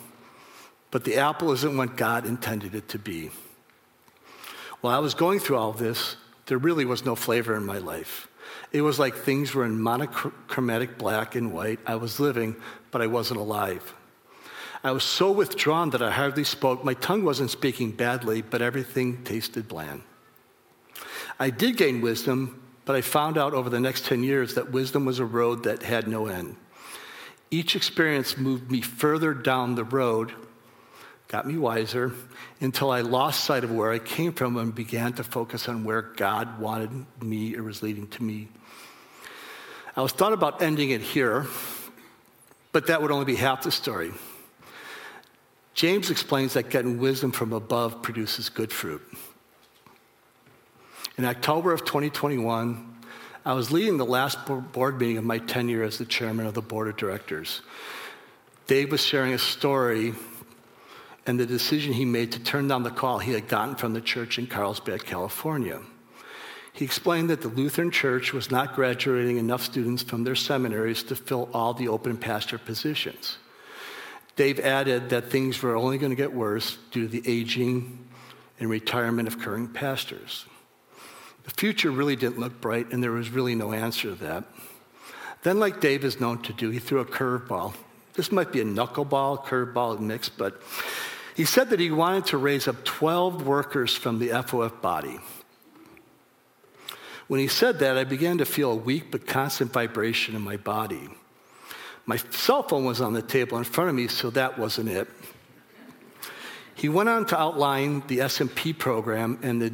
but 0.90 1.04
the 1.04 1.18
apple 1.18 1.52
isn't 1.52 1.78
what 1.78 1.96
God 1.96 2.26
intended 2.26 2.74
it 2.74 2.90
to 2.90 2.98
be. 2.98 3.30
While 4.82 4.96
I 4.96 5.00
was 5.00 5.14
going 5.14 5.40
through 5.40 5.58
all 5.58 5.74
this, 5.74 6.16
there 6.48 6.58
really 6.58 6.86
was 6.86 7.06
no 7.06 7.16
flavor 7.16 7.56
in 7.56 7.68
my 7.68 7.78
life. 7.78 8.28
It 8.72 8.82
was 8.82 9.00
like 9.00 9.16
things 9.16 9.54
were 9.54 9.66
in 9.66 9.82
monochromatic 9.82 10.98
black 10.98 11.36
and 11.36 11.54
white. 11.54 11.80
I 11.86 11.96
was 11.96 12.20
living, 12.20 12.56
but 12.92 13.02
I 13.02 13.08
wasn't 13.08 13.40
alive. 13.40 13.94
I 14.84 14.92
was 14.92 15.04
so 15.04 15.32
withdrawn 15.32 15.90
that 15.92 16.02
I 16.02 16.12
hardly 16.12 16.44
spoke. 16.44 16.84
My 16.84 16.94
tongue 16.94 17.24
wasn't 17.24 17.50
speaking 17.50 17.92
badly, 17.92 18.42
but 18.42 18.62
everything 18.62 19.24
tasted 19.24 19.68
bland. 19.68 20.04
I 21.40 21.50
did 21.50 21.78
gain 21.78 22.02
wisdom, 22.02 22.62
but 22.86 22.96
I 22.96 23.02
found 23.02 23.38
out 23.38 23.54
over 23.54 23.70
the 23.70 23.80
next 23.80 24.06
10 24.06 24.24
years 24.24 24.56
that 24.56 24.72
wisdom 24.72 25.06
was 25.06 25.20
a 25.20 25.26
road 25.26 25.64
that 25.64 25.84
had 25.84 26.08
no 26.08 26.28
end. 26.28 26.56
Each 27.50 27.76
experience 27.76 28.38
moved 28.38 28.72
me 28.72 28.82
further 28.82 29.34
down 29.34 29.76
the 29.76 29.84
road 29.84 30.34
got 31.28 31.46
me 31.46 31.58
wiser 31.58 32.14
until 32.62 32.92
I 32.92 33.02
lost 33.02 33.44
sight 33.44 33.64
of 33.64 33.72
where 33.72 33.92
I 33.92 34.00
came 34.00 34.32
from 34.32 34.58
and 34.58 34.74
began 34.74 35.14
to 35.14 35.24
focus 35.24 35.68
on 35.68 35.84
where 35.84 36.02
God 36.02 36.60
wanted 36.60 37.06
me 37.22 37.56
or 37.56 37.64
was 37.64 37.84
leading 37.84 38.08
to 38.10 38.24
me. 38.24 38.48
I 39.96 40.02
was 40.02 40.12
thought 40.12 40.34
about 40.34 40.62
ending 40.62 40.92
it 40.92 41.02
here, 41.02 41.48
but 42.72 42.88
that 42.88 43.02
would 43.02 43.12
only 43.12 43.26
be 43.26 43.36
half 43.36 43.64
the 43.64 43.72
story. 43.72 44.12
James 45.74 46.10
explains 46.10 46.54
that 46.54 46.70
getting 46.70 46.98
wisdom 46.98 47.32
from 47.32 47.54
above 47.54 48.02
produces 48.02 48.50
good 48.50 48.72
fruit. 48.72 49.02
In 51.18 51.26
October 51.26 51.74
of 51.74 51.84
2021, 51.84 52.96
I 53.46 53.54
was 53.54 53.72
leading 53.72 53.98
the 53.98 54.06
last 54.06 54.40
board 54.46 55.00
meeting 55.00 55.18
of 55.18 55.24
my 55.24 55.40
tenure 55.40 55.84
as 55.84 55.98
the 55.98 56.06
chairman 56.06 56.46
of 56.46 56.54
the 56.54 56.62
board 56.62 56.88
of 56.88 56.98
directors. 56.98 57.62
Dave 58.68 58.92
was 58.92 59.02
sharing 59.02 59.34
a 59.34 59.40
story 59.40 60.14
and 61.28 61.38
the 61.38 61.46
decision 61.46 61.92
he 61.92 62.06
made 62.06 62.32
to 62.32 62.40
turn 62.40 62.70
down 62.70 62.84
the 62.84 62.90
call 62.90 63.20
he 63.20 63.34
had 63.34 63.50
gotten 63.50 63.76
from 63.76 63.94
the 63.94 64.02
church 64.02 64.40
in 64.40 64.48
Carlsbad, 64.48 65.06
California. 65.06 65.82
He 66.72 66.86
explained 66.86 67.30
that 67.30 67.42
the 67.42 67.50
Lutheran 67.50 67.92
Church 67.92 68.34
was 68.34 68.50
not 68.50 68.76
graduating 68.76 69.38
enough 69.38 69.64
students 69.64 70.04
from 70.04 70.24
their 70.24 70.36
seminaries 70.36 71.04
to 71.04 71.16
fill 71.16 71.50
all 71.54 71.74
the 71.74 71.90
open 71.90 72.18
pastor 72.18 72.58
positions. 72.58 73.38
Dave 74.38 74.60
added 74.60 75.10
that 75.10 75.30
things 75.30 75.62
were 75.62 75.76
only 75.76 75.98
going 75.98 76.12
to 76.12 76.16
get 76.16 76.34
worse 76.34 76.78
due 76.92 77.08
to 77.08 77.08
the 77.08 77.30
aging 77.30 78.08
and 78.60 78.70
retirement 78.70 79.28
of 79.28 79.40
current 79.40 79.74
pastors. 79.74 80.46
The 81.44 81.52
future 81.52 81.92
really 81.92 82.16
didn't 82.16 82.40
look 82.40 82.62
bright, 82.62 82.92
and 82.92 83.04
there 83.04 83.12
was 83.12 83.32
really 83.32 83.56
no 83.56 83.74
answer 83.74 84.10
to 84.10 84.16
that. 84.24 84.44
Then, 85.42 85.60
like 85.60 85.82
Dave 85.82 86.06
is 86.06 86.20
known 86.20 86.42
to 86.44 86.54
do, 86.54 86.70
he 86.70 86.80
threw 86.80 87.00
a 87.00 87.06
curveball. 87.06 87.74
This 88.14 88.32
might 88.32 88.52
be 88.52 88.62
a 88.62 88.66
knuckleball, 88.66 89.46
curveball 89.46 90.00
mix, 90.00 90.30
but 90.30 90.62
he 91.38 91.46
said 91.46 91.70
that 91.70 91.80
he 91.80 91.92
wanted 91.92 92.26
to 92.26 92.38
raise 92.38 92.68
up 92.68 92.84
12 92.84 93.46
workers 93.46 93.96
from 93.96 94.18
the 94.18 94.30
FOF 94.30 94.82
body. 94.82 95.20
When 97.28 97.40
he 97.40 97.48
said 97.48 97.78
that, 97.78 97.96
I 97.96 98.06
began 98.06 98.40
to 98.40 98.46
feel 98.46 98.72
a 98.72 98.76
weak 98.76 99.12
but 99.12 99.28
constant 99.28 99.72
vibration 99.72 100.36
in 100.36 100.42
my 100.42 100.58
body. 100.58 101.10
My 102.08 102.18
cell 102.32 102.64
phone 102.64 102.86
was 102.86 103.02
on 103.02 103.14
the 103.14 103.22
table 103.22 103.60
in 103.60 103.66
front 103.66 103.92
of 103.92 103.96
me, 103.96 104.08
so 104.08 104.32
that 104.32 104.58
wasn't 104.58 104.90
it. 104.90 105.08
He 106.74 106.90
went 106.90 107.08
on 107.08 107.28
to 107.28 107.40
outline 107.40 108.02
the 108.08 108.20
SMP 108.20 108.76
program 108.76 109.38
and 109.44 109.62
the 109.62 109.70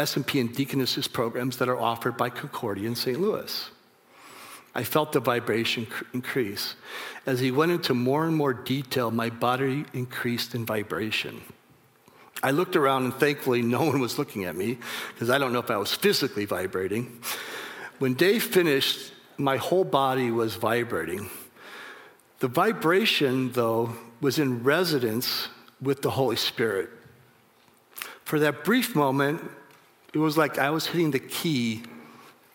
SMP 0.00 0.40
and 0.40 0.54
Deaconesses 0.54 1.12
programs 1.12 1.56
that 1.56 1.68
are 1.68 1.78
offered 1.78 2.16
by 2.16 2.30
Concordia 2.30 2.86
in 2.86 2.94
St. 2.94 3.20
Louis. 3.20 3.70
I 4.78 4.84
felt 4.84 5.10
the 5.10 5.18
vibration 5.18 5.88
increase. 6.14 6.76
As 7.26 7.40
he 7.40 7.50
went 7.50 7.72
into 7.72 7.94
more 7.94 8.24
and 8.26 8.36
more 8.36 8.54
detail, 8.54 9.10
my 9.10 9.28
body 9.28 9.84
increased 9.92 10.54
in 10.54 10.64
vibration. 10.64 11.40
I 12.44 12.52
looked 12.52 12.76
around 12.76 13.02
and 13.02 13.14
thankfully 13.14 13.60
no 13.60 13.82
one 13.82 13.98
was 13.98 14.20
looking 14.20 14.44
at 14.44 14.54
me 14.54 14.78
because 15.12 15.30
I 15.30 15.38
don't 15.38 15.52
know 15.52 15.58
if 15.58 15.72
I 15.72 15.78
was 15.78 15.92
physically 15.92 16.44
vibrating. 16.44 17.20
When 17.98 18.14
Dave 18.14 18.44
finished, 18.44 19.12
my 19.36 19.56
whole 19.56 19.82
body 19.82 20.30
was 20.30 20.54
vibrating. 20.54 21.28
The 22.38 22.46
vibration, 22.46 23.50
though, 23.50 23.94
was 24.20 24.38
in 24.38 24.62
resonance 24.62 25.48
with 25.82 26.02
the 26.02 26.10
Holy 26.10 26.36
Spirit. 26.36 26.88
For 28.24 28.38
that 28.38 28.62
brief 28.62 28.94
moment, 28.94 29.42
it 30.14 30.18
was 30.18 30.38
like 30.38 30.56
I 30.56 30.70
was 30.70 30.86
hitting 30.86 31.10
the 31.10 31.18
key 31.18 31.82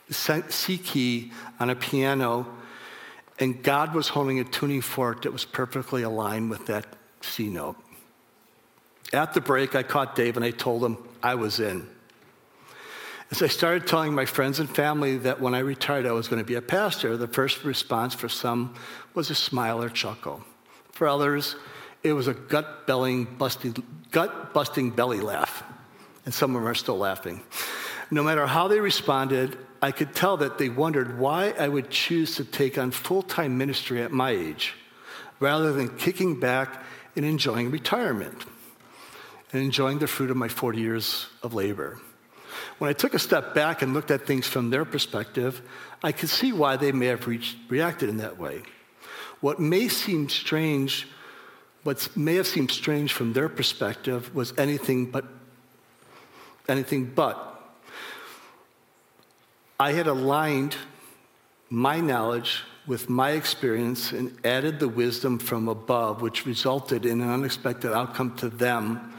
C 0.10 0.78
key 0.78 1.32
on 1.60 1.70
a 1.70 1.76
piano, 1.76 2.48
and 3.40 3.64
God 3.64 3.96
was 3.96 4.10
holding 4.10 4.40
a 4.40 4.44
tuning 4.44 4.82
fork 4.82 5.24
that 5.24 5.32
was 5.32 5.46
perfectly 5.46 6.04
aligned 6.04 6.50
with 6.50 6.68
that 6.68 6.86
C 7.22 7.50
note. 7.50 7.78
At 9.12 9.34
the 9.34 9.42
break, 9.42 9.76
I 9.76 9.84
caught 9.84 10.16
Dave 10.16 10.36
and 10.36 10.46
I 10.46 10.52
told 10.52 10.84
him 10.84 10.98
I 11.22 11.36
was 11.36 11.60
in. 11.60 11.88
As 13.32 13.42
I 13.42 13.48
started 13.48 13.88
telling 13.88 14.14
my 14.14 14.26
friends 14.26 14.60
and 14.60 14.70
family 14.70 15.18
that 15.18 15.42
when 15.42 15.56
I 15.56 15.60
retired 15.60 16.06
I 16.06 16.12
was 16.12 16.28
going 16.28 16.42
to 16.42 16.46
be 16.46 16.56
a 16.56 16.62
pastor, 16.62 17.18
the 17.18 17.28
first 17.28 17.64
response 17.64 18.14
for 18.14 18.30
some 18.30 18.76
was 19.16 19.30
a 19.32 19.36
smile 19.36 19.82
or 19.82 19.90
chuckle. 19.90 20.44
For 20.92 21.08
others, 21.08 21.56
it 22.04 22.14
was 22.14 22.28
a 22.28 22.34
gut 22.34 22.86
busting 22.88 23.24
belly 24.92 25.22
laugh. 25.22 25.64
And 26.26 26.34
some 26.34 26.56
of 26.56 26.62
them 26.62 26.70
are 26.70 26.76
still 26.76 26.98
laughing. 26.98 27.42
No 28.12 28.22
matter 28.22 28.46
how 28.46 28.68
they 28.68 28.80
responded, 28.80 29.58
I 29.84 29.92
could 29.92 30.16
tell 30.16 30.38
that 30.38 30.58
they 30.58 30.70
wondered 30.70 31.20
why 31.20 31.54
I 31.60 31.68
would 31.68 31.90
choose 31.90 32.38
to 32.38 32.46
take 32.46 32.78
on 32.78 32.92
full 32.92 33.22
time 33.22 33.58
ministry 33.58 34.02
at 34.02 34.14
my 34.14 34.32
age 34.32 34.76
rather 35.42 35.74
than 35.74 35.98
kicking 35.98 36.40
back 36.40 36.82
and 37.18 37.26
enjoying 37.26 37.70
retirement 37.70 38.46
and 39.52 39.62
enjoying 39.62 40.00
the 40.00 40.08
fruit 40.08 40.32
of 40.32 40.38
my 40.38 40.48
40 40.48 40.80
years 40.80 41.28
of 41.44 41.54
labor. 41.54 42.00
When 42.78 42.90
I 42.90 42.94
took 42.94 43.14
a 43.14 43.20
step 43.20 43.54
back 43.54 43.82
and 43.82 43.94
looked 43.94 44.10
at 44.10 44.26
things 44.26 44.48
from 44.48 44.70
their 44.70 44.86
perspective, 44.86 45.62
I 46.02 46.14
could 46.14 46.30
see 46.30 46.54
why 46.54 46.78
they 46.78 46.94
may 46.94 47.08
have 47.08 47.28
reached, 47.28 47.58
reacted 47.68 48.08
in 48.08 48.18
that 48.20 48.38
way. 48.38 48.62
What 49.42 49.60
may 49.60 49.90
seem 49.90 50.30
strange, 50.30 51.10
what 51.84 52.08
may 52.16 52.36
have 52.36 52.48
seemed 52.48 52.72
strange 52.72 53.12
from 53.12 53.34
their 53.34 53.50
perspective 53.50 54.34
was 54.34 54.54
anything 54.58 55.12
but 55.12 55.26
anything 56.70 57.04
but. 57.14 57.53
I 59.84 59.92
had 59.92 60.08
aligned 60.08 60.78
my 61.70 62.00
knowledge 62.00 62.64
with 62.88 63.10
my 63.10 63.32
experience 63.32 64.14
and 64.14 64.34
added 64.46 64.80
the 64.80 64.88
wisdom 64.88 65.38
from 65.38 65.68
above, 65.68 66.22
which 66.22 66.46
resulted 66.46 67.06
in 67.06 67.20
an 67.20 67.30
unexpected 67.30 67.92
outcome 67.92 68.34
to 68.38 68.48
them, 68.48 69.14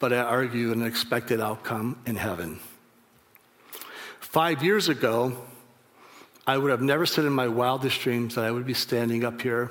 but 0.00 0.12
I 0.12 0.16
argue 0.16 0.72
an 0.72 0.84
expected 0.84 1.40
outcome 1.40 2.00
in 2.04 2.16
heaven. 2.16 2.58
Five 4.18 4.64
years 4.64 4.88
ago, 4.88 5.36
I 6.48 6.58
would 6.58 6.72
have 6.72 6.82
never 6.82 7.06
said 7.06 7.24
in 7.24 7.32
my 7.32 7.46
wildest 7.46 8.00
dreams 8.00 8.34
that 8.34 8.44
I 8.44 8.50
would 8.50 8.66
be 8.66 8.74
standing 8.74 9.22
up 9.22 9.40
here, 9.40 9.70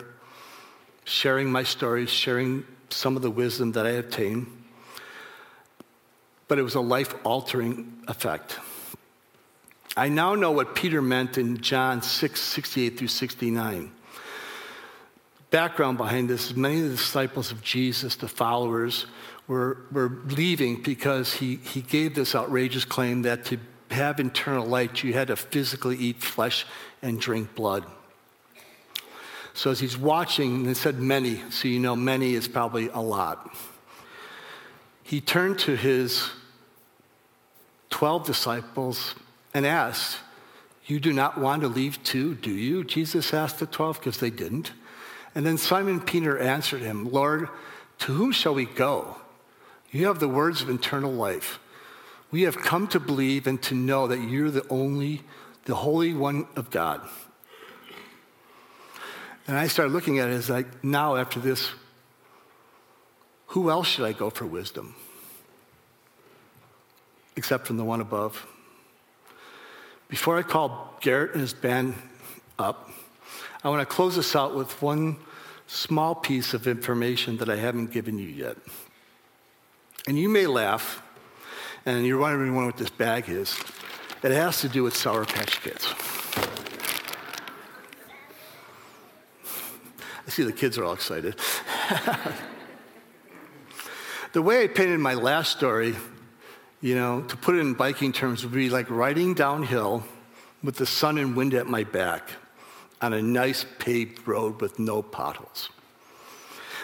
sharing 1.04 1.52
my 1.52 1.64
stories, 1.64 2.10
sharing 2.10 2.64
some 2.90 3.18
of 3.18 3.22
the 3.22 3.32
wisdom 3.32 3.74
that 3.74 3.86
I 3.86 4.00
obtained. 4.00 4.48
But 6.48 6.58
it 6.58 6.64
was 6.64 6.76
a 6.76 6.80
life 6.80 7.14
altering 7.26 8.02
effect. 8.08 8.58
I 9.98 10.08
now 10.08 10.36
know 10.36 10.52
what 10.52 10.74
Peter 10.74 11.02
meant 11.02 11.38
in 11.38 11.60
John 11.60 12.02
6 12.02 12.40
68 12.40 12.98
through 12.98 13.08
69. 13.08 13.92
Background 15.50 15.98
behind 15.98 16.30
this 16.30 16.50
is 16.50 16.56
many 16.56 16.78
of 16.78 16.84
the 16.84 16.90
disciples 16.92 17.52
of 17.52 17.62
Jesus, 17.62 18.16
the 18.16 18.30
followers, 18.30 19.06
were, 19.48 19.80
were 19.92 20.22
leaving 20.28 20.82
because 20.82 21.34
he, 21.34 21.58
he 21.58 21.82
gave 21.82 22.16
this 22.16 22.36
outrageous 22.36 22.86
claim 22.86 23.24
that 23.24 23.44
to 23.46 23.60
have 23.90 24.20
eternal 24.22 24.66
life, 24.66 25.04
you 25.04 25.12
had 25.12 25.28
to 25.28 25.36
physically 25.36 25.98
eat 25.98 26.24
flesh 26.24 26.66
and 27.02 27.20
drink 27.20 27.54
blood. 27.54 27.86
So 29.54 29.72
as 29.72 29.82
he's 29.82 29.98
watching, 29.98 30.66
and 30.66 30.78
said 30.78 31.00
many, 31.00 31.42
so 31.50 31.68
you 31.68 31.80
know 31.80 31.98
many 31.98 32.34
is 32.36 32.48
probably 32.48 32.88
a 32.88 33.00
lot. 33.02 33.54
He 35.04 35.20
turned 35.20 35.60
to 35.60 35.76
his 35.76 36.30
12 37.90 38.26
disciples 38.26 39.16
and 39.54 39.66
asked, 39.66 40.18
You 40.86 41.00
do 41.00 41.14
not 41.14 41.38
want 41.38 41.62
to 41.62 41.68
leave 41.68 42.02
too, 42.04 42.36
do 42.36 42.52
you? 42.52 42.84
Jesus 42.84 43.34
asked 43.34 43.60
the 43.60 43.66
12 43.66 44.00
because 44.00 44.18
they 44.18 44.30
didn't. 44.30 44.72
And 45.34 45.46
then 45.46 45.58
Simon 45.58 46.02
Peter 46.02 46.38
answered 46.38 46.82
him, 46.82 47.12
Lord, 47.12 47.50
to 48.00 48.14
whom 48.14 48.32
shall 48.32 48.54
we 48.54 48.66
go? 48.66 49.18
You 49.92 50.08
have 50.08 50.20
the 50.20 50.28
words 50.28 50.62
of 50.62 50.70
eternal 50.70 51.12
life. 51.12 51.60
We 52.32 52.44
have 52.44 52.58
come 52.58 52.88
to 52.90 53.00
believe 53.00 53.46
and 53.46 53.62
to 53.64 53.76
know 53.76 54.08
that 54.08 54.20
you're 54.20 54.52
the 54.52 54.66
only, 54.70 55.22
the 55.66 55.76
Holy 55.76 56.14
One 56.14 56.48
of 56.56 56.70
God. 56.70 57.02
And 59.48 59.58
I 59.58 59.68
started 59.68 59.92
looking 59.92 60.20
at 60.20 60.30
it 60.30 60.34
as 60.34 60.50
like, 60.50 60.84
now 60.84 61.18
after 61.18 61.40
this, 61.40 61.72
who 63.48 63.70
else 63.70 63.88
should 63.88 64.06
I 64.06 64.14
go 64.14 64.30
for 64.30 64.46
wisdom? 64.46 64.96
Except 67.36 67.68
from 67.68 67.76
the 67.76 67.84
one 67.84 68.00
above. 68.00 68.48
Before 70.12 70.38
I 70.38 70.44
call 70.44 70.98
Garrett 71.00 71.32
and 71.32 71.40
his 71.40 71.54
band 71.54 71.96
up, 72.60 72.90
I 73.64 73.70
want 73.70 73.80
to 73.80 73.86
close 73.86 74.18
this 74.18 74.36
out 74.36 74.54
with 74.54 74.82
one 74.82 75.16
small 75.68 76.16
piece 76.16 76.54
of 76.54 76.68
information 76.68 77.38
that 77.38 77.50
I 77.50 77.56
haven't 77.56 77.92
given 77.92 78.20
you 78.20 78.28
yet. 78.28 78.58
And 80.06 80.20
you 80.20 80.28
may 80.28 80.48
laugh, 80.48 81.02
and 81.86 82.06
you're 82.06 82.18
wondering 82.18 82.54
what 82.54 82.76
this 82.76 82.90
bag 82.90 83.30
is. 83.30 83.58
It 84.22 84.32
has 84.32 84.60
to 84.60 84.68
do 84.68 84.84
with 84.84 84.98
Sour 84.98 85.24
Patch 85.24 85.62
Kids. 85.62 85.88
I 90.28 90.30
see 90.30 90.44
the 90.44 90.52
kids 90.52 90.78
are 90.78 90.84
all 90.84 90.94
excited. 90.94 91.38
the 94.34 94.42
way 94.42 94.66
I 94.66 94.68
painted 94.68 95.00
my 95.00 95.14
last 95.14 95.58
story, 95.58 95.96
you 96.82 96.96
know, 96.96 97.22
to 97.22 97.38
put 97.38 97.56
it 97.56 97.60
in 97.60 97.74
biking 97.76 98.12
terms, 98.12 98.44
would 98.44 98.54
be 98.54 98.70
like 98.70 98.90
riding 98.90 99.34
downhill 99.34 100.04
with 100.64 100.76
the 100.76 100.86
sun 100.86 101.18
and 101.18 101.36
wind 101.36 101.54
at 101.54 101.68
my 101.68 101.84
back 101.84 102.32
on 103.02 103.14
a 103.14 103.22
nice 103.22 103.66
paved 103.80 104.28
road 104.28 104.62
with 104.62 104.80
no 104.80 105.02
potholes. 105.02 105.70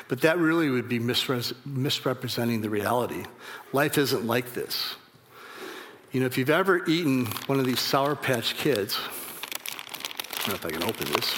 But 0.07 0.21
that 0.21 0.37
really 0.37 0.69
would 0.69 0.87
be 0.87 0.99
misre- 0.99 1.53
misrepresenting 1.65 2.61
the 2.61 2.69
reality. 2.69 3.23
Life 3.73 3.97
isn't 3.97 4.25
like 4.25 4.53
this. 4.53 4.95
You 6.11 6.21
know, 6.21 6.25
if 6.25 6.37
you've 6.37 6.49
ever 6.49 6.85
eaten 6.87 7.25
one 7.47 7.59
of 7.59 7.65
these 7.65 7.79
Sour 7.79 8.15
Patch 8.15 8.55
Kids, 8.55 8.97
I 8.97 10.37
don't 10.39 10.47
know 10.49 10.53
if 10.53 10.65
I 10.65 10.69
can 10.69 10.83
open 10.83 11.11
this. 11.11 11.37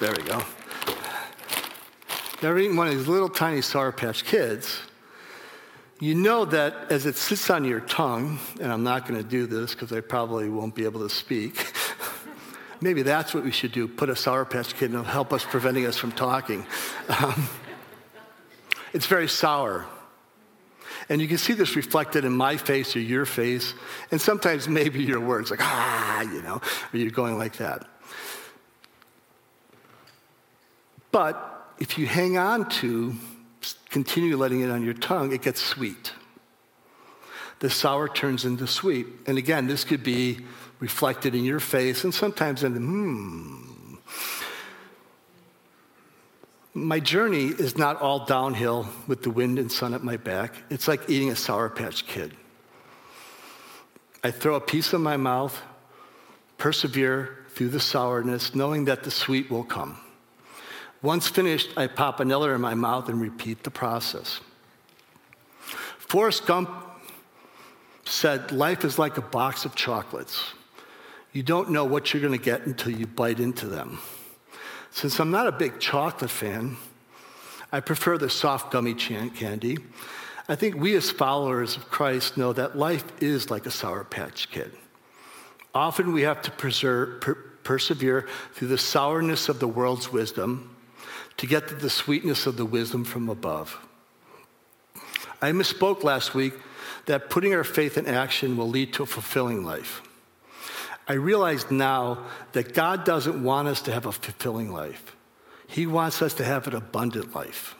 There 0.00 0.12
we 0.16 0.22
go. 0.22 0.59
You 2.40 2.48
ever 2.48 2.58
eaten 2.58 2.74
one 2.74 2.88
of 2.88 2.96
these 2.96 3.06
little 3.06 3.28
tiny 3.28 3.60
Sour 3.60 3.92
Patch 3.92 4.24
Kids? 4.24 4.80
You 6.00 6.14
know 6.14 6.46
that 6.46 6.90
as 6.90 7.04
it 7.04 7.16
sits 7.16 7.50
on 7.50 7.66
your 7.66 7.80
tongue, 7.80 8.38
and 8.58 8.72
I'm 8.72 8.82
not 8.82 9.06
going 9.06 9.22
to 9.22 9.28
do 9.28 9.44
this 9.44 9.74
because 9.74 9.92
I 9.92 10.00
probably 10.00 10.48
won't 10.48 10.74
be 10.74 10.84
able 10.84 11.00
to 11.00 11.10
speak. 11.14 11.70
Maybe 12.80 13.02
that's 13.02 13.34
what 13.34 13.44
we 13.44 13.50
should 13.50 13.72
do 13.72 13.86
put 13.86 14.08
a 14.08 14.16
Sour 14.16 14.46
Patch 14.46 14.74
Kid 14.74 14.92
and 14.92 15.04
help 15.04 15.34
us 15.34 15.44
preventing 15.44 15.84
us 15.84 15.98
from 15.98 16.12
talking. 16.12 16.64
Um, 17.10 17.46
it's 18.94 19.04
very 19.04 19.28
sour. 19.28 19.84
And 21.10 21.20
you 21.20 21.28
can 21.28 21.36
see 21.36 21.52
this 21.52 21.76
reflected 21.76 22.24
in 22.24 22.32
my 22.32 22.56
face 22.56 22.96
or 22.96 23.00
your 23.00 23.26
face, 23.26 23.74
and 24.10 24.18
sometimes 24.18 24.66
maybe 24.66 25.04
your 25.04 25.20
words, 25.20 25.50
like, 25.50 25.60
ah, 25.62 26.22
you 26.22 26.40
know, 26.40 26.62
or 26.94 26.98
you're 26.98 27.10
going 27.10 27.36
like 27.36 27.58
that. 27.58 27.86
But 31.12 31.59
if 31.80 31.98
you 31.98 32.06
hang 32.06 32.36
on 32.36 32.68
to, 32.68 33.14
continue 33.88 34.36
letting 34.36 34.60
it 34.60 34.70
on 34.70 34.84
your 34.84 34.94
tongue, 34.94 35.32
it 35.32 35.42
gets 35.42 35.60
sweet. 35.60 36.12
The 37.58 37.70
sour 37.70 38.08
turns 38.08 38.44
into 38.44 38.66
sweet. 38.66 39.06
And 39.26 39.38
again, 39.38 39.66
this 39.66 39.84
could 39.84 40.02
be 40.02 40.44
reflected 40.78 41.34
in 41.34 41.44
your 41.44 41.60
face 41.60 42.04
and 42.04 42.14
sometimes 42.14 42.62
in 42.62 42.74
the, 42.74 42.80
hmm, 42.80 43.70
my 46.72 47.00
journey 47.00 47.46
is 47.46 47.76
not 47.76 48.00
all 48.00 48.24
downhill 48.24 48.88
with 49.06 49.22
the 49.22 49.30
wind 49.30 49.58
and 49.58 49.72
sun 49.72 49.92
at 49.92 50.04
my 50.04 50.16
back. 50.16 50.54
It's 50.70 50.86
like 50.86 51.10
eating 51.10 51.30
a 51.30 51.36
Sour 51.36 51.68
Patch 51.70 52.06
Kid. 52.06 52.34
I 54.22 54.30
throw 54.30 54.54
a 54.54 54.60
piece 54.60 54.92
in 54.92 55.00
my 55.00 55.16
mouth, 55.16 55.60
persevere 56.58 57.38
through 57.50 57.70
the 57.70 57.80
sourness, 57.80 58.54
knowing 58.54 58.84
that 58.84 59.02
the 59.02 59.10
sweet 59.10 59.50
will 59.50 59.64
come. 59.64 59.98
Once 61.02 61.28
finished, 61.28 61.70
I 61.76 61.86
pop 61.86 62.20
another 62.20 62.54
in 62.54 62.60
my 62.60 62.74
mouth 62.74 63.08
and 63.08 63.20
repeat 63.20 63.62
the 63.62 63.70
process. 63.70 64.40
Forrest 65.98 66.46
Gump 66.46 66.68
said, 68.04 68.52
Life 68.52 68.84
is 68.84 68.98
like 68.98 69.16
a 69.16 69.22
box 69.22 69.64
of 69.64 69.74
chocolates. 69.74 70.42
You 71.32 71.42
don't 71.42 71.70
know 71.70 71.84
what 71.84 72.12
you're 72.12 72.20
going 72.20 72.38
to 72.38 72.44
get 72.44 72.66
until 72.66 72.92
you 72.92 73.06
bite 73.06 73.40
into 73.40 73.66
them. 73.66 73.98
Since 74.90 75.20
I'm 75.20 75.30
not 75.30 75.46
a 75.46 75.52
big 75.52 75.78
chocolate 75.78 76.30
fan, 76.30 76.76
I 77.72 77.80
prefer 77.80 78.18
the 78.18 78.28
soft 78.28 78.72
gummy 78.72 78.94
candy. 78.94 79.78
I 80.48 80.56
think 80.56 80.74
we 80.74 80.96
as 80.96 81.10
followers 81.10 81.76
of 81.76 81.88
Christ 81.88 82.36
know 82.36 82.52
that 82.52 82.76
life 82.76 83.04
is 83.22 83.50
like 83.50 83.66
a 83.66 83.70
Sour 83.70 84.02
Patch 84.04 84.50
Kid. 84.50 84.72
Often 85.72 86.12
we 86.12 86.22
have 86.22 86.42
to 86.42 86.50
preserve, 86.50 87.20
per, 87.20 87.34
persevere 87.62 88.26
through 88.54 88.68
the 88.68 88.78
sourness 88.78 89.48
of 89.48 89.60
the 89.60 89.68
world's 89.68 90.12
wisdom 90.12 90.74
to 91.40 91.46
get 91.46 91.68
to 91.68 91.74
the 91.74 91.88
sweetness 91.88 92.44
of 92.44 92.58
the 92.58 92.66
wisdom 92.66 93.02
from 93.02 93.30
above. 93.30 93.78
I 95.40 95.52
misspoke 95.52 96.04
last 96.04 96.34
week 96.34 96.52
that 97.06 97.30
putting 97.30 97.54
our 97.54 97.64
faith 97.64 97.96
in 97.96 98.06
action 98.06 98.58
will 98.58 98.68
lead 98.68 98.92
to 98.92 99.04
a 99.04 99.06
fulfilling 99.06 99.64
life. 99.64 100.02
I 101.08 101.14
realize 101.14 101.70
now 101.70 102.26
that 102.52 102.74
God 102.74 103.06
doesn't 103.06 103.42
want 103.42 103.68
us 103.68 103.80
to 103.82 103.90
have 103.92 104.04
a 104.04 104.12
fulfilling 104.12 104.70
life. 104.70 105.16
He 105.66 105.86
wants 105.86 106.20
us 106.20 106.34
to 106.34 106.44
have 106.44 106.66
an 106.66 106.74
abundant 106.74 107.34
life. 107.34 107.74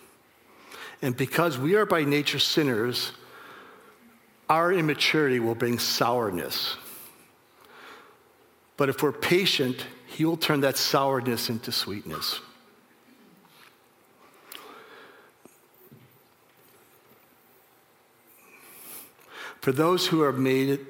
And 1.02 1.14
because 1.14 1.58
we 1.58 1.74
are 1.74 1.84
by 1.84 2.04
nature 2.04 2.38
sinners, 2.38 3.12
our 4.48 4.72
immaturity 4.72 5.38
will 5.38 5.54
bring 5.54 5.78
sourness. 5.78 6.78
But 8.78 8.88
if 8.88 9.02
we're 9.02 9.12
patient, 9.12 9.84
He 10.06 10.24
will 10.24 10.38
turn 10.38 10.62
that 10.62 10.78
sourness 10.78 11.50
into 11.50 11.72
sweetness. 11.72 12.40
For 19.60 19.72
those 19.72 20.06
who 20.06 20.22
are 20.22 20.32
made 20.32 20.70
it 20.70 20.80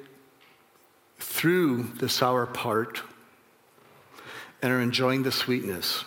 through 1.19 1.83
the 1.97 2.09
sour 2.09 2.45
part, 2.45 3.01
and 4.61 4.71
are 4.71 4.79
enjoying 4.79 5.23
the 5.23 5.31
sweetness, 5.31 6.05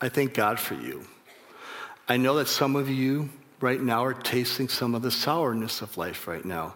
I 0.00 0.08
thank 0.08 0.34
God 0.34 0.60
for 0.60 0.74
you. 0.74 1.06
I 2.08 2.16
know 2.18 2.36
that 2.36 2.48
some 2.48 2.76
of 2.76 2.88
you 2.88 3.30
right 3.60 3.80
now 3.80 4.04
are 4.04 4.12
tasting 4.12 4.68
some 4.68 4.94
of 4.94 5.02
the 5.02 5.10
sourness 5.10 5.80
of 5.80 5.96
life 5.96 6.28
right 6.28 6.44
now. 6.44 6.74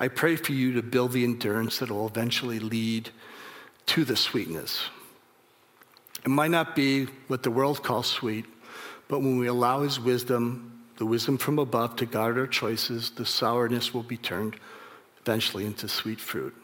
I 0.00 0.08
pray 0.08 0.34
for 0.34 0.52
you 0.52 0.72
to 0.72 0.82
build 0.82 1.12
the 1.12 1.22
endurance 1.22 1.78
that 1.78 1.90
will 1.90 2.08
eventually 2.08 2.58
lead 2.58 3.10
to 3.86 4.04
the 4.04 4.16
sweetness. 4.16 4.82
It 6.24 6.30
might 6.30 6.50
not 6.50 6.74
be 6.74 7.04
what 7.28 7.42
the 7.44 7.50
world 7.50 7.84
calls 7.84 8.08
sweet, 8.08 8.46
but 9.06 9.20
when 9.20 9.38
we 9.38 9.46
allow 9.46 9.82
His 9.82 10.00
wisdom, 10.00 10.83
the 11.04 11.10
wisdom 11.10 11.36
from 11.36 11.58
above, 11.58 11.96
to 11.96 12.06
guard 12.06 12.38
our 12.38 12.46
choices, 12.46 13.10
the 13.10 13.26
sourness 13.26 13.92
will 13.92 14.02
be 14.02 14.16
turned 14.16 14.56
eventually 15.20 15.66
into 15.66 15.86
sweet 15.86 16.18
fruit. 16.18 16.56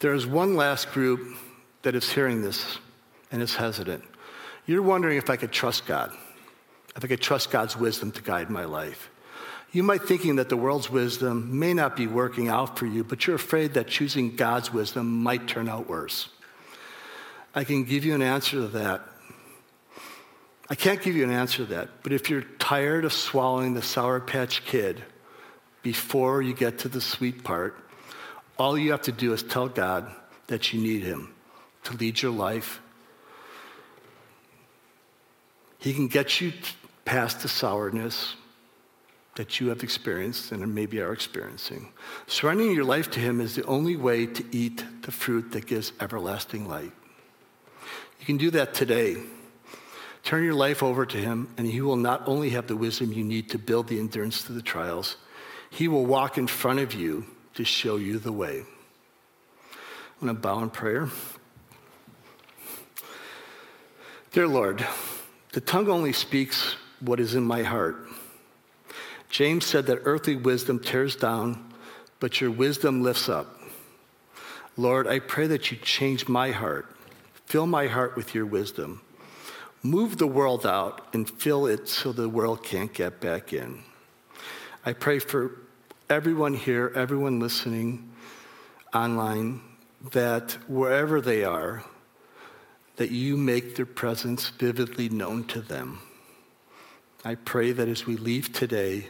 There 0.00 0.12
is 0.12 0.26
one 0.26 0.56
last 0.56 0.92
group 0.92 1.38
that 1.84 1.94
is 1.94 2.12
hearing 2.12 2.42
this 2.42 2.76
and 3.30 3.40
is 3.40 3.54
hesitant. 3.54 4.04
You're 4.66 4.82
wondering 4.82 5.16
if 5.16 5.30
I 5.30 5.36
could 5.36 5.52
trust 5.52 5.86
God, 5.86 6.12
if 6.94 7.02
I 7.02 7.08
could 7.08 7.22
trust 7.22 7.50
God's 7.50 7.78
wisdom 7.78 8.12
to 8.12 8.22
guide 8.22 8.50
my 8.50 8.66
life. 8.66 9.08
You 9.72 9.82
might 9.82 10.02
thinking 10.02 10.36
that 10.36 10.50
the 10.50 10.58
world's 10.58 10.90
wisdom 10.90 11.58
may 11.58 11.72
not 11.72 11.96
be 11.96 12.06
working 12.06 12.48
out 12.48 12.78
for 12.78 12.84
you, 12.84 13.04
but 13.04 13.26
you're 13.26 13.36
afraid 13.36 13.72
that 13.72 13.88
choosing 13.88 14.36
God's 14.36 14.70
wisdom 14.70 15.22
might 15.22 15.48
turn 15.48 15.66
out 15.66 15.88
worse. 15.88 16.28
I 17.54 17.64
can 17.64 17.84
give 17.84 18.04
you 18.04 18.14
an 18.14 18.20
answer 18.20 18.56
to 18.56 18.66
that. 18.68 19.00
I 20.72 20.74
can't 20.74 21.02
give 21.02 21.14
you 21.14 21.22
an 21.22 21.30
answer 21.30 21.58
to 21.58 21.64
that, 21.74 22.02
but 22.02 22.12
if 22.12 22.30
you're 22.30 22.46
tired 22.58 23.04
of 23.04 23.12
swallowing 23.12 23.74
the 23.74 23.82
Sour 23.82 24.20
Patch 24.20 24.64
Kid 24.64 25.04
before 25.82 26.40
you 26.40 26.54
get 26.54 26.78
to 26.78 26.88
the 26.88 26.98
sweet 26.98 27.44
part, 27.44 27.76
all 28.58 28.78
you 28.78 28.92
have 28.92 29.02
to 29.02 29.12
do 29.12 29.34
is 29.34 29.42
tell 29.42 29.68
God 29.68 30.10
that 30.46 30.72
you 30.72 30.80
need 30.80 31.02
Him 31.02 31.34
to 31.84 31.94
lead 31.98 32.22
your 32.22 32.32
life. 32.32 32.80
He 35.76 35.92
can 35.92 36.08
get 36.08 36.40
you 36.40 36.54
past 37.04 37.40
the 37.40 37.48
sourness 37.48 38.34
that 39.34 39.60
you 39.60 39.68
have 39.68 39.82
experienced 39.82 40.52
and 40.52 40.74
maybe 40.74 41.02
are 41.02 41.12
experiencing. 41.12 41.92
Surrendering 42.26 42.72
your 42.72 42.86
life 42.86 43.10
to 43.10 43.20
Him 43.20 43.42
is 43.42 43.56
the 43.56 43.64
only 43.66 43.96
way 43.96 44.24
to 44.24 44.56
eat 44.56 44.82
the 45.02 45.12
fruit 45.12 45.52
that 45.52 45.66
gives 45.66 45.92
everlasting 46.00 46.66
life. 46.66 46.92
You 48.20 48.24
can 48.24 48.38
do 48.38 48.50
that 48.52 48.72
today. 48.72 49.18
Turn 50.22 50.44
your 50.44 50.54
life 50.54 50.82
over 50.82 51.04
to 51.04 51.16
Him, 51.16 51.52
and 51.56 51.66
He 51.66 51.80
will 51.80 51.96
not 51.96 52.22
only 52.26 52.50
have 52.50 52.66
the 52.66 52.76
wisdom 52.76 53.12
you 53.12 53.24
need 53.24 53.50
to 53.50 53.58
build 53.58 53.88
the 53.88 53.98
endurance 53.98 54.42
to 54.44 54.52
the 54.52 54.62
trials, 54.62 55.16
He 55.70 55.88
will 55.88 56.06
walk 56.06 56.38
in 56.38 56.46
front 56.46 56.78
of 56.78 56.94
you 56.94 57.26
to 57.54 57.64
show 57.64 57.96
you 57.96 58.18
the 58.18 58.32
way. 58.32 58.62
I'm 60.20 60.26
going 60.28 60.34
to 60.34 60.40
bow 60.40 60.60
in 60.60 60.70
prayer. 60.70 61.08
Dear 64.32 64.46
Lord, 64.46 64.86
the 65.52 65.60
tongue 65.60 65.88
only 65.88 66.12
speaks 66.12 66.76
what 67.00 67.20
is 67.20 67.34
in 67.34 67.42
my 67.42 67.64
heart. 67.64 67.96
James 69.28 69.66
said 69.66 69.86
that 69.86 70.02
earthly 70.04 70.36
wisdom 70.36 70.78
tears 70.78 71.16
down, 71.16 71.72
but 72.20 72.40
your 72.40 72.50
wisdom 72.50 73.02
lifts 73.02 73.28
up. 73.28 73.60
Lord, 74.76 75.06
I 75.06 75.18
pray 75.18 75.48
that 75.48 75.70
you 75.70 75.76
change 75.78 76.28
my 76.28 76.50
heart. 76.50 76.86
Fill 77.46 77.66
my 77.66 77.88
heart 77.88 78.16
with 78.16 78.34
your 78.34 78.46
wisdom. 78.46 79.02
Move 79.82 80.18
the 80.18 80.26
world 80.26 80.64
out 80.64 81.08
and 81.12 81.28
fill 81.28 81.66
it 81.66 81.88
so 81.88 82.12
the 82.12 82.28
world 82.28 82.62
can't 82.62 82.92
get 82.92 83.20
back 83.20 83.52
in. 83.52 83.82
I 84.86 84.92
pray 84.92 85.18
for 85.18 85.58
everyone 86.08 86.54
here, 86.54 86.92
everyone 86.94 87.40
listening 87.40 88.12
online, 88.94 89.60
that 90.12 90.52
wherever 90.68 91.20
they 91.20 91.42
are, 91.44 91.82
that 92.96 93.10
you 93.10 93.36
make 93.36 93.74
their 93.74 93.86
presence 93.86 94.48
vividly 94.50 95.08
known 95.08 95.44
to 95.44 95.60
them. 95.60 95.98
I 97.24 97.34
pray 97.34 97.72
that 97.72 97.88
as 97.88 98.06
we 98.06 98.16
leave 98.16 98.52
today, 98.52 99.06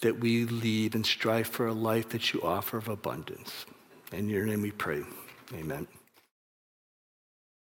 that 0.00 0.18
we 0.18 0.44
leave 0.44 0.94
and 0.94 1.04
strive 1.04 1.46
for 1.46 1.66
a 1.66 1.72
life 1.72 2.08
that 2.10 2.32
you 2.32 2.42
offer 2.42 2.78
of 2.78 2.88
abundance. 2.88 3.66
In 4.12 4.28
your 4.28 4.44
name 4.44 4.62
we 4.62 4.70
pray. 4.70 5.02
Amen. 5.52 5.86